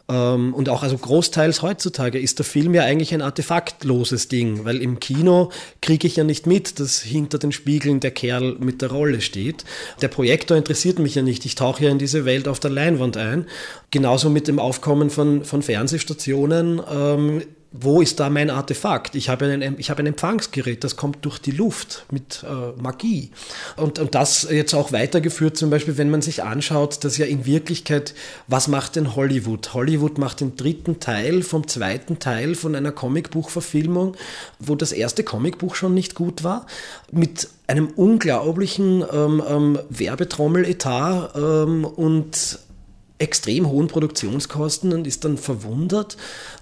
[0.08, 5.00] und auch also großteils heutzutage ist der Film ja eigentlich ein artefaktloses Ding, weil im
[5.00, 5.50] Kino
[5.82, 9.66] kriege ich ja nicht mit, dass hinter den Spiegeln der Kerl mit der Rolle steht.
[10.04, 11.44] Der Projektor interessiert mich ja nicht.
[11.46, 13.48] Ich tauche ja in diese Welt auf der Leinwand ein.
[13.90, 17.42] Genauso mit dem Aufkommen von, von Fernsehstationen ähm,
[17.80, 19.16] wo ist da mein Artefakt?
[19.16, 23.32] Ich habe, einen, ich habe ein Empfangsgerät, das kommt durch die Luft mit äh, Magie.
[23.76, 27.46] Und, und das jetzt auch weitergeführt, zum Beispiel, wenn man sich anschaut, dass ja in
[27.46, 28.14] Wirklichkeit,
[28.48, 29.74] was macht denn Hollywood?
[29.74, 34.16] Hollywood macht den dritten Teil vom zweiten Teil von einer Comicbuchverfilmung,
[34.60, 36.66] wo das erste Comicbuch schon nicht gut war,
[37.12, 42.60] mit einem unglaublichen ähm, ähm, Werbetrommeletat ähm, und
[43.18, 46.18] extrem hohen Produktionskosten und ist dann verwundert,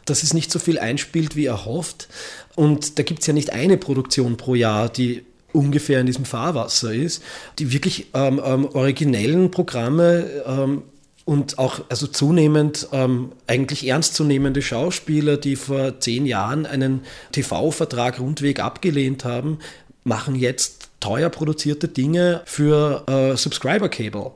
[0.06, 2.08] dass es nicht so viel einspielt, wie er hofft.
[2.56, 6.94] Und da gibt es ja nicht eine Produktion pro Jahr, die ungefähr in diesem Fahrwasser
[6.94, 7.24] ist.
[7.60, 10.84] Die wirklich ähm, ähm, originellen Programme ähm,
[11.26, 18.60] und auch also zunehmend ähm, eigentlich ernstzunehmende Schauspieler, die vor zehn Jahren einen TV-Vertrag rundweg
[18.60, 19.60] abgelehnt haben,
[20.04, 24.32] machen jetzt teuer produzierte Dinge für äh, Subscriber Cable.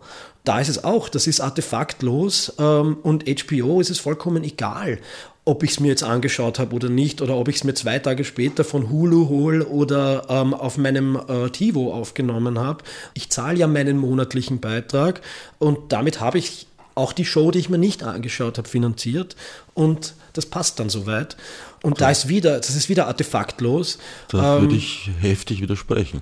[0.48, 4.98] Da ist es auch, das ist artefaktlos ähm, und HBO ist es vollkommen egal,
[5.44, 8.00] ob ich es mir jetzt angeschaut habe oder nicht, oder ob ich es mir zwei
[8.00, 12.86] Tage später von Hulu hole oder ähm, auf meinem äh, TiVo aufgenommen habe.
[13.14, 15.20] Ich zahle ja meinen monatlichen Beitrag
[15.60, 19.36] und damit habe ich auch die Show, die ich mir nicht angeschaut habe, finanziert
[19.74, 21.36] und das passt dann soweit.
[21.84, 22.04] Und okay.
[22.06, 23.98] da ist wieder, das ist wieder artefaktlos.
[24.30, 26.22] Da ähm, würde ich heftig widersprechen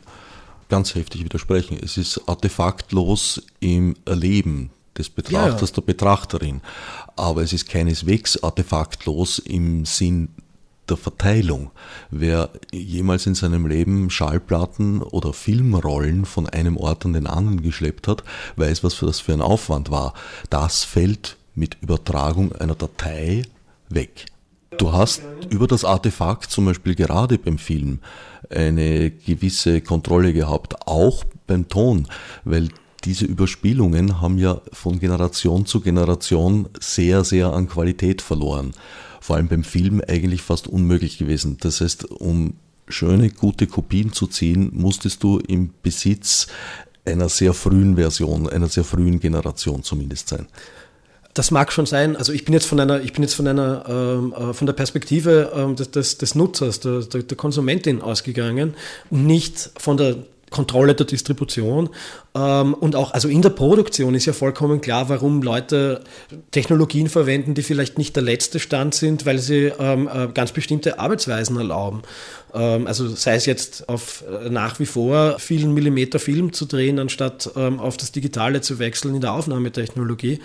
[0.69, 1.77] ganz heftig widersprechen.
[1.81, 6.61] Es ist artefaktlos im Erleben des Betrachters, ja, der Betrachterin.
[7.15, 10.29] Aber es ist keineswegs artefaktlos im Sinn
[10.89, 11.71] der Verteilung.
[12.11, 18.07] Wer jemals in seinem Leben Schallplatten oder Filmrollen von einem Ort an den anderen geschleppt
[18.07, 18.23] hat,
[18.55, 20.13] weiß, was für das für ein Aufwand war.
[20.49, 23.43] Das fällt mit Übertragung einer Datei
[23.89, 24.25] weg.
[24.77, 27.99] Du hast über das Artefakt zum Beispiel gerade beim Film
[28.49, 32.07] eine gewisse Kontrolle gehabt, auch beim Ton,
[32.43, 32.69] weil
[33.03, 38.73] diese Überspielungen haben ja von Generation zu Generation sehr, sehr an Qualität verloren.
[39.21, 41.57] Vor allem beim Film eigentlich fast unmöglich gewesen.
[41.59, 42.55] Das heißt, um
[42.87, 46.47] schöne, gute Kopien zu ziehen, musstest du im Besitz
[47.05, 50.47] einer sehr frühen Version, einer sehr frühen Generation zumindest sein.
[51.35, 52.15] Das mag schon sein.
[52.15, 54.73] Also ich bin jetzt von einer, ich bin jetzt von einer, ähm, äh, von der
[54.73, 58.73] Perspektive ähm, des, des, des, Nutzers, der, der, der, Konsumentin ausgegangen,
[59.09, 60.15] nicht von der
[60.49, 61.89] Kontrolle der Distribution
[62.35, 66.01] ähm, und auch, also in der Produktion ist ja vollkommen klar, warum Leute
[66.51, 70.99] Technologien verwenden, die vielleicht nicht der letzte Stand sind, weil sie ähm, äh, ganz bestimmte
[70.99, 72.03] Arbeitsweisen erlauben.
[72.53, 76.99] Ähm, also sei es jetzt auf äh, nach wie vor vielen Millimeter Film zu drehen,
[76.99, 80.39] anstatt ähm, auf das Digitale zu wechseln in der Aufnahmetechnologie.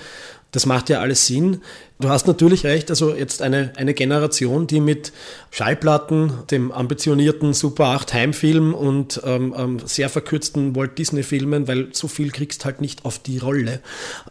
[0.52, 1.62] Das macht ja alles Sinn.
[2.00, 5.12] Du hast natürlich recht, also jetzt eine, eine Generation, die mit
[5.50, 11.88] Schallplatten, dem ambitionierten Super 8 Heimfilm und ähm, ähm, sehr verkürzten Walt Disney Filmen, weil
[11.92, 13.80] so viel kriegst halt nicht auf die Rolle,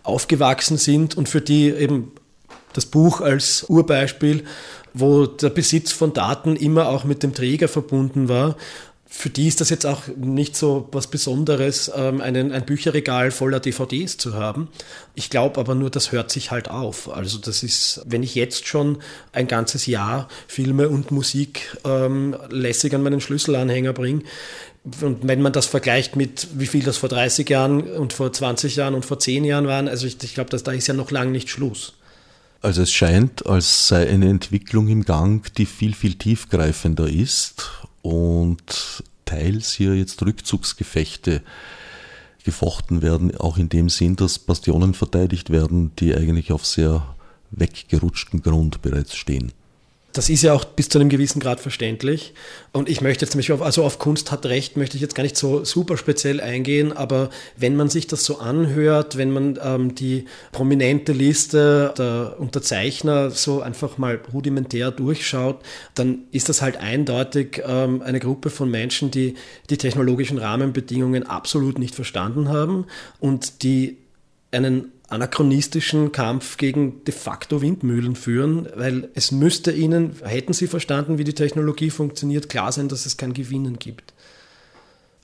[0.03, 2.11] aufgewachsen sind und für die eben
[2.73, 4.43] das Buch als Urbeispiel,
[4.93, 8.55] wo der Besitz von Daten immer auch mit dem Träger verbunden war,
[9.11, 13.59] für die ist das jetzt auch nicht so was Besonderes, ähm, einen, ein Bücherregal voller
[13.59, 14.67] DVDs zu haben.
[15.15, 17.09] Ich glaube aber nur, das hört sich halt auf.
[17.09, 18.99] Also das ist, wenn ich jetzt schon
[19.33, 24.21] ein ganzes Jahr Filme und Musik ähm, lässig an meinen Schlüsselanhänger bringe,
[25.01, 28.77] und wenn man das vergleicht mit, wie viel das vor 30 Jahren und vor 20
[28.77, 31.31] Jahren und vor 10 Jahren waren, also ich, ich glaube, da ist ja noch lange
[31.31, 31.93] nicht Schluss.
[32.61, 37.69] Also es scheint, als sei eine Entwicklung im Gang, die viel, viel tiefgreifender ist
[38.01, 41.41] und teils hier jetzt Rückzugsgefechte
[42.43, 47.15] gefochten werden, auch in dem Sinn, dass Bastionen verteidigt werden, die eigentlich auf sehr
[47.51, 49.51] weggerutschten Grund bereits stehen.
[50.11, 52.33] Das ist ja auch bis zu einem gewissen Grad verständlich.
[52.71, 55.13] Und ich möchte jetzt zum Beispiel, auf, also auf Kunst hat Recht, möchte ich jetzt
[55.13, 59.59] gar nicht so super speziell eingehen, aber wenn man sich das so anhört, wenn man
[59.63, 65.61] ähm, die prominente Liste der Unterzeichner so einfach mal rudimentär durchschaut,
[65.93, 69.35] dann ist das halt eindeutig ähm, eine Gruppe von Menschen, die
[69.69, 72.85] die technologischen Rahmenbedingungen absolut nicht verstanden haben
[73.19, 73.97] und die
[74.51, 81.17] einen anachronistischen Kampf gegen de facto Windmühlen führen, weil es müsste ihnen, hätten sie verstanden,
[81.17, 84.13] wie die Technologie funktioniert, klar sein, dass es kein Gewinnen gibt.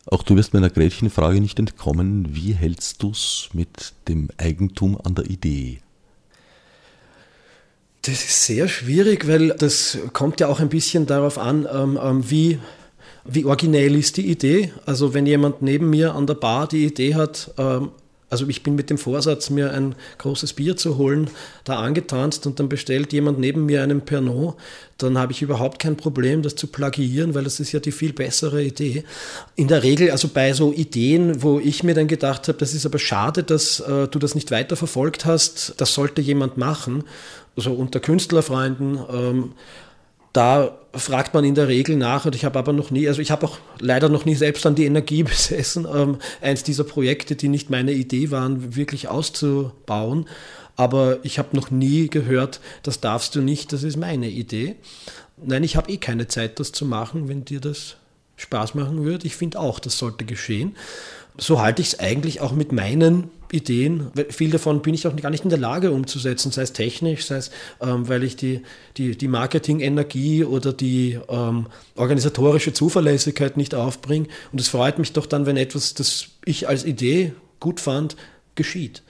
[0.08, 2.28] Auch du wirst meiner Gretchenfrage nicht entkommen.
[2.36, 5.80] Wie hältst du es mit dem Eigentum an der Idee?
[8.04, 12.30] Das ist sehr schwierig, weil das kommt ja auch ein bisschen darauf an, ähm, ähm,
[12.30, 12.60] wie,
[13.24, 14.72] wie originell ist die Idee.
[14.86, 17.90] Also wenn jemand neben mir an der Bar die Idee hat, ähm,
[18.30, 21.30] also ich bin mit dem Vorsatz, mir ein großes Bier zu holen,
[21.64, 24.56] da angetanzt und dann bestellt jemand neben mir einen Pernod,
[24.98, 28.14] dann habe ich überhaupt kein Problem, das zu plagiieren, weil das ist ja die viel
[28.14, 29.04] bessere Idee.
[29.56, 32.86] In der Regel, also bei so Ideen, wo ich mir dann gedacht habe, das ist
[32.86, 37.04] aber schade, dass äh, du das nicht weiter verfolgt hast, das sollte jemand machen,
[37.56, 39.52] also unter Künstlerfreunden, ähm,
[40.36, 43.32] da fragt man in der Regel nach und ich habe aber noch nie, also ich
[43.32, 47.48] habe auch leider noch nie selbst an die Energie besessen, ähm, eins dieser Projekte, die
[47.48, 50.28] nicht meine Idee waren, wirklich auszubauen.
[50.78, 54.76] Aber ich habe noch nie gehört, das darfst du nicht, das ist meine Idee.
[55.38, 57.96] Nein, ich habe eh keine Zeit, das zu machen, wenn dir das
[58.36, 59.26] Spaß machen würde.
[59.26, 60.76] Ich finde auch, das sollte geschehen
[61.38, 64.12] so halte ich es eigentlich auch mit meinen Ideen.
[64.30, 67.38] Viel davon bin ich auch gar nicht in der Lage umzusetzen, sei es technisch, sei
[67.38, 68.62] es, ähm, weil ich die,
[68.98, 74.28] die, die Marketing-Energie oder die ähm, organisatorische Zuverlässigkeit nicht aufbringe.
[74.52, 78.16] Und es freut mich doch dann, wenn etwas, das ich als Idee gut fand,
[78.56, 79.04] geschieht.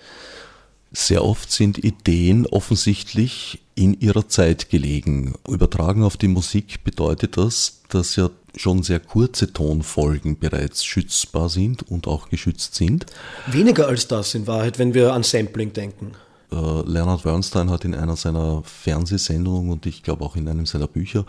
[0.91, 5.35] Sehr oft sind Ideen offensichtlich in ihrer Zeit gelegen.
[5.47, 11.83] Übertragen auf die Musik bedeutet das, dass ja schon sehr kurze Tonfolgen bereits schützbar sind
[11.83, 13.05] und auch geschützt sind.
[13.47, 16.13] Weniger als das in Wahrheit, wenn wir an Sampling denken.
[16.51, 20.87] Äh, Leonard Bernstein hat in einer seiner Fernsehsendungen und ich glaube auch in einem seiner
[20.87, 21.25] Bücher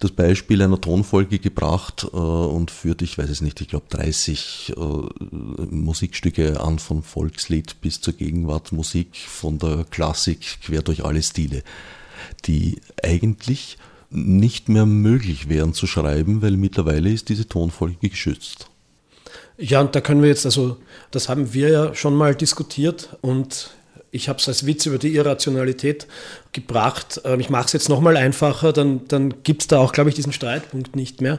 [0.00, 4.74] das Beispiel einer Tonfolge gebracht äh, und führt, ich weiß es nicht, ich glaube 30
[4.76, 4.82] äh,
[5.70, 11.62] Musikstücke an, von Volkslied bis zur Gegenwartsmusik, von der Klassik quer durch alle Stile,
[12.46, 13.78] die eigentlich
[14.10, 18.68] nicht mehr möglich wären zu schreiben, weil mittlerweile ist diese Tonfolge geschützt.
[19.58, 20.76] Ja, und da können wir jetzt, also
[21.10, 23.70] das haben wir ja schon mal diskutiert und
[24.10, 26.06] ich habe es als Witz über die Irrationalität
[26.52, 27.20] gebracht.
[27.24, 30.16] Ähm, ich mache es jetzt nochmal einfacher, dann, dann gibt es da auch, glaube ich,
[30.16, 31.38] diesen Streitpunkt nicht mehr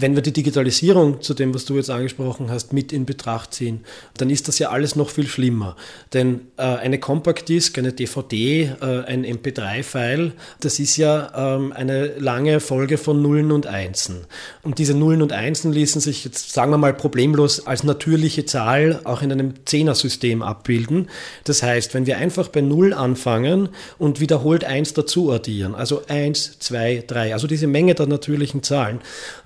[0.00, 3.80] wenn wir die Digitalisierung zu dem, was du jetzt angesprochen hast, mit in Betracht ziehen,
[4.16, 5.76] dann ist das ja alles noch viel schlimmer.
[6.12, 12.18] Denn äh, eine Compact Disc, eine DVD, äh, ein MP3-File, das ist ja ähm, eine
[12.18, 14.26] lange Folge von Nullen und Einsen.
[14.62, 19.00] Und diese Nullen und Einsen ließen sich jetzt, sagen wir mal, problemlos als natürliche Zahl
[19.04, 21.08] auch in einem Zehnersystem abbilden.
[21.44, 26.58] Das heißt, wenn wir einfach bei Null anfangen und wiederholt eins dazu addieren, also eins,
[26.58, 29.00] zwei, drei, also diese Menge der natürlichen Zahlen,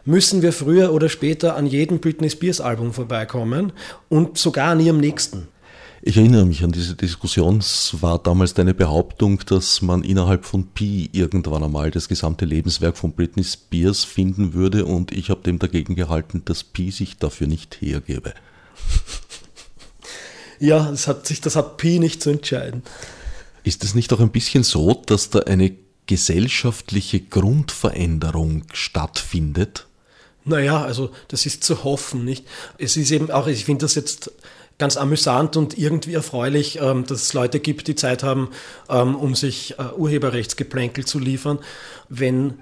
[0.05, 3.73] müssen wir früher oder später an jedem Britney Spears Album vorbeikommen
[4.09, 5.49] und sogar an ihrem nächsten.
[6.07, 7.59] Ich erinnere mich an diese Diskussion.
[7.59, 12.99] Es war damals deine Behauptung, dass man innerhalb von Pi irgendwann einmal das gesamte Lebenswerk
[12.99, 17.47] von Britney Spears finden würde und ich habe dem dagegen gehalten, dass Pi sich dafür
[17.47, 18.35] nicht hergebe.
[20.61, 22.85] Ja, das hat sich, das hat Pi nicht zu entscheiden.
[23.65, 25.75] Ist es nicht auch ein bisschen so, dass da eine
[26.07, 29.87] gesellschaftliche Grundveränderung stattfindet?
[30.45, 32.47] Naja, also das ist zu hoffen, nicht?
[32.79, 34.31] Es ist eben auch, ich finde das jetzt
[34.79, 38.51] ganz amüsant und irgendwie erfreulich, ähm, dass es Leute gibt, die Zeit haben,
[38.91, 41.59] ähm, um sich äh, Urheberrechtsgeplänkel zu liefern,
[42.09, 42.55] wenn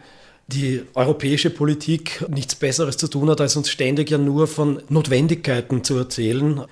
[0.47, 5.83] die europäische Politik nichts Besseres zu tun hat, als uns ständig ja nur von Notwendigkeiten
[5.85, 6.63] zu erzählen.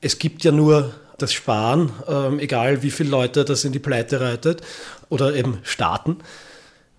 [0.00, 4.20] Es gibt ja nur das Sparen, ähm, egal wie viele Leute das in die Pleite
[4.20, 4.62] reitet
[5.08, 6.18] oder eben Staaten.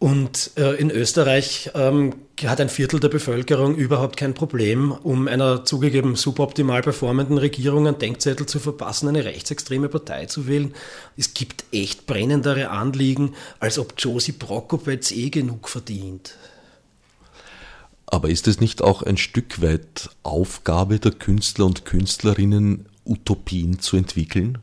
[0.04, 5.64] Und äh, in Österreich ähm, hat ein Viertel der Bevölkerung überhaupt kein Problem, um einer
[5.64, 10.74] zugegeben suboptimal performenden Regierung einen Denkzettel zu verpassen, eine rechtsextreme Partei zu wählen.
[11.16, 16.36] Es gibt echt brennendere Anliegen, als ob Josie Prokopetz eh genug verdient.
[18.06, 23.96] Aber ist es nicht auch ein Stück weit Aufgabe der Künstler und Künstlerinnen, Utopien zu
[23.96, 24.58] entwickeln?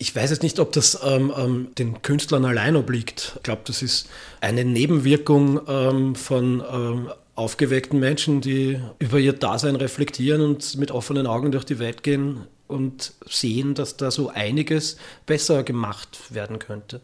[0.00, 3.32] Ich weiß jetzt nicht, ob das ähm, ähm, den Künstlern allein obliegt.
[3.36, 4.08] Ich glaube, das ist
[4.40, 11.26] eine Nebenwirkung ähm, von ähm, aufgeweckten Menschen, die über ihr Dasein reflektieren und mit offenen
[11.26, 14.96] Augen durch die Welt gehen und sehen, dass da so einiges
[15.26, 17.00] besser gemacht werden könnte.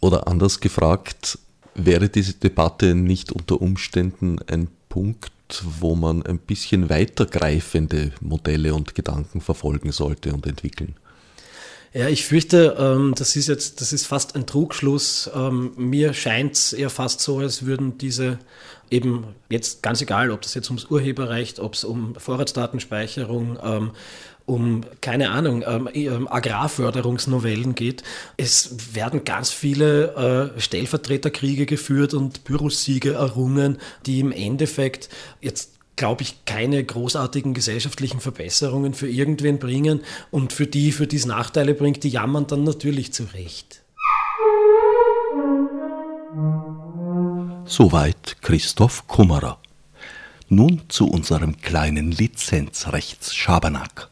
[0.00, 1.38] Oder anders gefragt,
[1.74, 5.32] wäre diese Debatte nicht unter Umständen ein Punkt,
[5.80, 10.94] wo man ein bisschen weitergreifende Modelle und Gedanken verfolgen sollte und entwickeln?
[11.94, 15.30] Ja, ich fürchte, ähm, das ist jetzt, das ist fast ein Trugschluss.
[15.34, 18.38] Ähm, mir scheint es eher fast so, als würden diese
[18.90, 23.92] eben jetzt ganz egal, ob das jetzt ums Urheberrecht, ob es um Vorratsdatenspeicherung, ähm,
[24.44, 28.02] um, keine Ahnung, Agrarförderungsnovellen geht.
[28.38, 33.76] Es werden ganz viele äh, Stellvertreterkriege geführt und Bürosiege errungen,
[34.06, 35.10] die im Endeffekt
[35.42, 41.16] jetzt glaube ich, keine großartigen gesellschaftlichen Verbesserungen für irgendwen bringen und für die, für die
[41.16, 43.82] es Nachteile bringt, die jammern dann natürlich zurecht.
[47.66, 49.58] Soweit Christoph Kummerer.
[50.48, 54.08] Nun zu unserem kleinen Lizenzrechtsschabernack.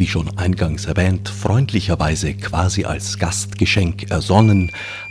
[0.00, 4.70] Wie schon eingangs erwähnt, freundlicherweise quasi als Gastgeschenk ersonnen,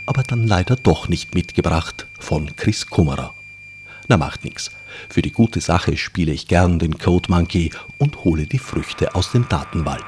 [0.10, 3.36] aber dann leider doch nicht mitgebracht von Chris Kummerer.
[4.08, 4.72] Na macht nix.
[5.08, 9.32] Für die gute Sache spiele ich gern den Code Monkey und hole die Früchte aus
[9.32, 10.04] dem Datenwald.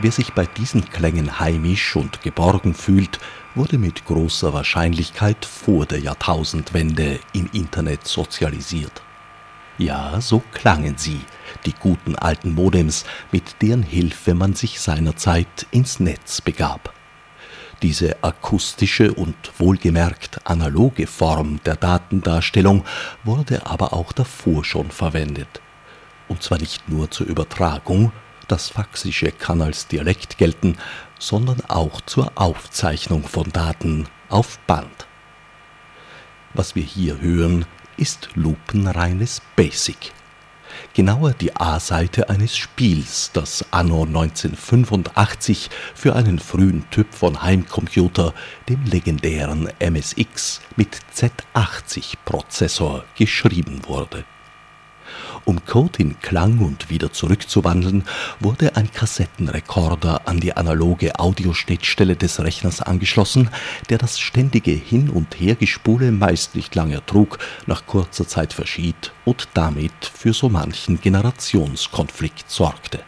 [0.00, 3.18] Wer sich bei diesen Klängen heimisch und geborgen fühlt,
[3.54, 9.02] wurde mit großer Wahrscheinlichkeit vor der Jahrtausendwende im Internet sozialisiert.
[9.76, 11.20] Ja, so klangen sie,
[11.66, 16.94] die guten alten Modems, mit deren Hilfe man sich seinerzeit ins Netz begab.
[17.82, 22.84] Diese akustische und wohlgemerkt analoge Form der Datendarstellung
[23.24, 25.60] wurde aber auch davor schon verwendet.
[26.28, 28.12] Und zwar nicht nur zur Übertragung,
[28.46, 30.78] das Faxische kann als Dialekt gelten,
[31.18, 35.08] sondern auch zur Aufzeichnung von Daten auf Band.
[36.54, 37.66] Was wir hier hören,
[37.96, 40.12] ist lupenreines Basic.
[40.92, 48.34] Genauer die A-Seite eines Spiels, das anno 1985 für einen frühen Typ von Heimcomputer,
[48.68, 54.24] dem legendären MSX mit Z80-Prozessor, geschrieben wurde.
[55.46, 58.04] Um Code in Klang und wieder zurückzuwandeln,
[58.40, 63.50] wurde ein Kassettenrekorder an die analoge Audioschnittstelle des Rechners angeschlossen,
[63.90, 69.48] der das ständige Hin- und Hergespule meist nicht lange ertrug, nach kurzer Zeit verschied und
[69.52, 73.00] damit für so manchen Generationskonflikt sorgte.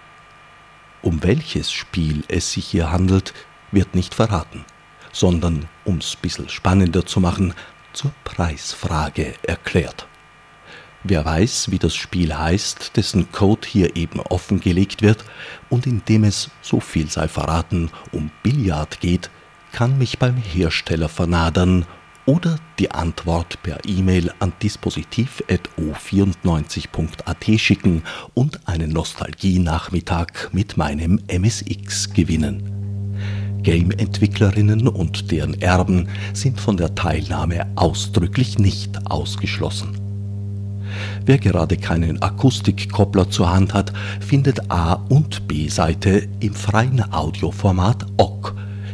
[1.00, 3.32] Um welches Spiel es sich hier handelt,
[3.72, 4.66] wird nicht verraten,
[5.10, 7.54] sondern, um's bissel spannender zu machen,
[7.94, 10.06] zur Preisfrage erklärt.
[11.08, 15.24] Wer weiß, wie das Spiel heißt, dessen Code hier eben offengelegt wird
[15.70, 19.30] und in dem es, so viel sei verraten, um Billard geht,
[19.70, 21.86] kann mich beim Hersteller vernadern
[22.24, 28.02] oder die Antwort per E-Mail an dispositiv.o94.at schicken
[28.34, 33.60] und einen Nostalgienachmittag mit meinem MSX gewinnen.
[33.62, 40.05] Game-Entwicklerinnen und deren Erben sind von der Teilnahme ausdrücklich nicht ausgeschlossen.
[41.24, 48.52] Wer gerade keinen Akustikkoppler zur Hand hat, findet A- und B-Seite im freien Audioformat OGG.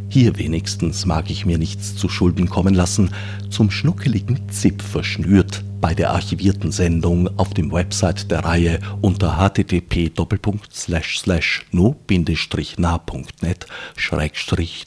[0.09, 3.11] Hier wenigstens mag ich mir nichts zu Schulden kommen lassen,
[3.49, 10.13] zum schnuckeligen Zip verschnürt bei der archivierten Sendung auf dem Website der Reihe unter http
[11.73, 13.67] no-nah.net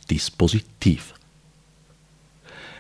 [0.09, 1.14] dispositiv.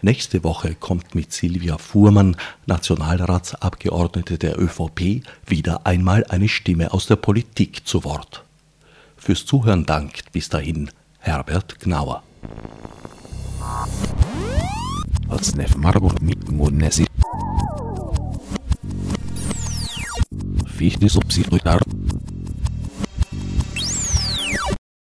[0.01, 7.15] Nächste Woche kommt mit Silvia Fuhrmann, Nationalratsabgeordnete der ÖVP, wieder einmal eine Stimme aus der
[7.15, 8.43] Politik zu Wort.
[9.17, 12.23] Fürs Zuhören dankt bis dahin Herbert Gnauer.
[20.67, 21.79] Fichte subsidiar.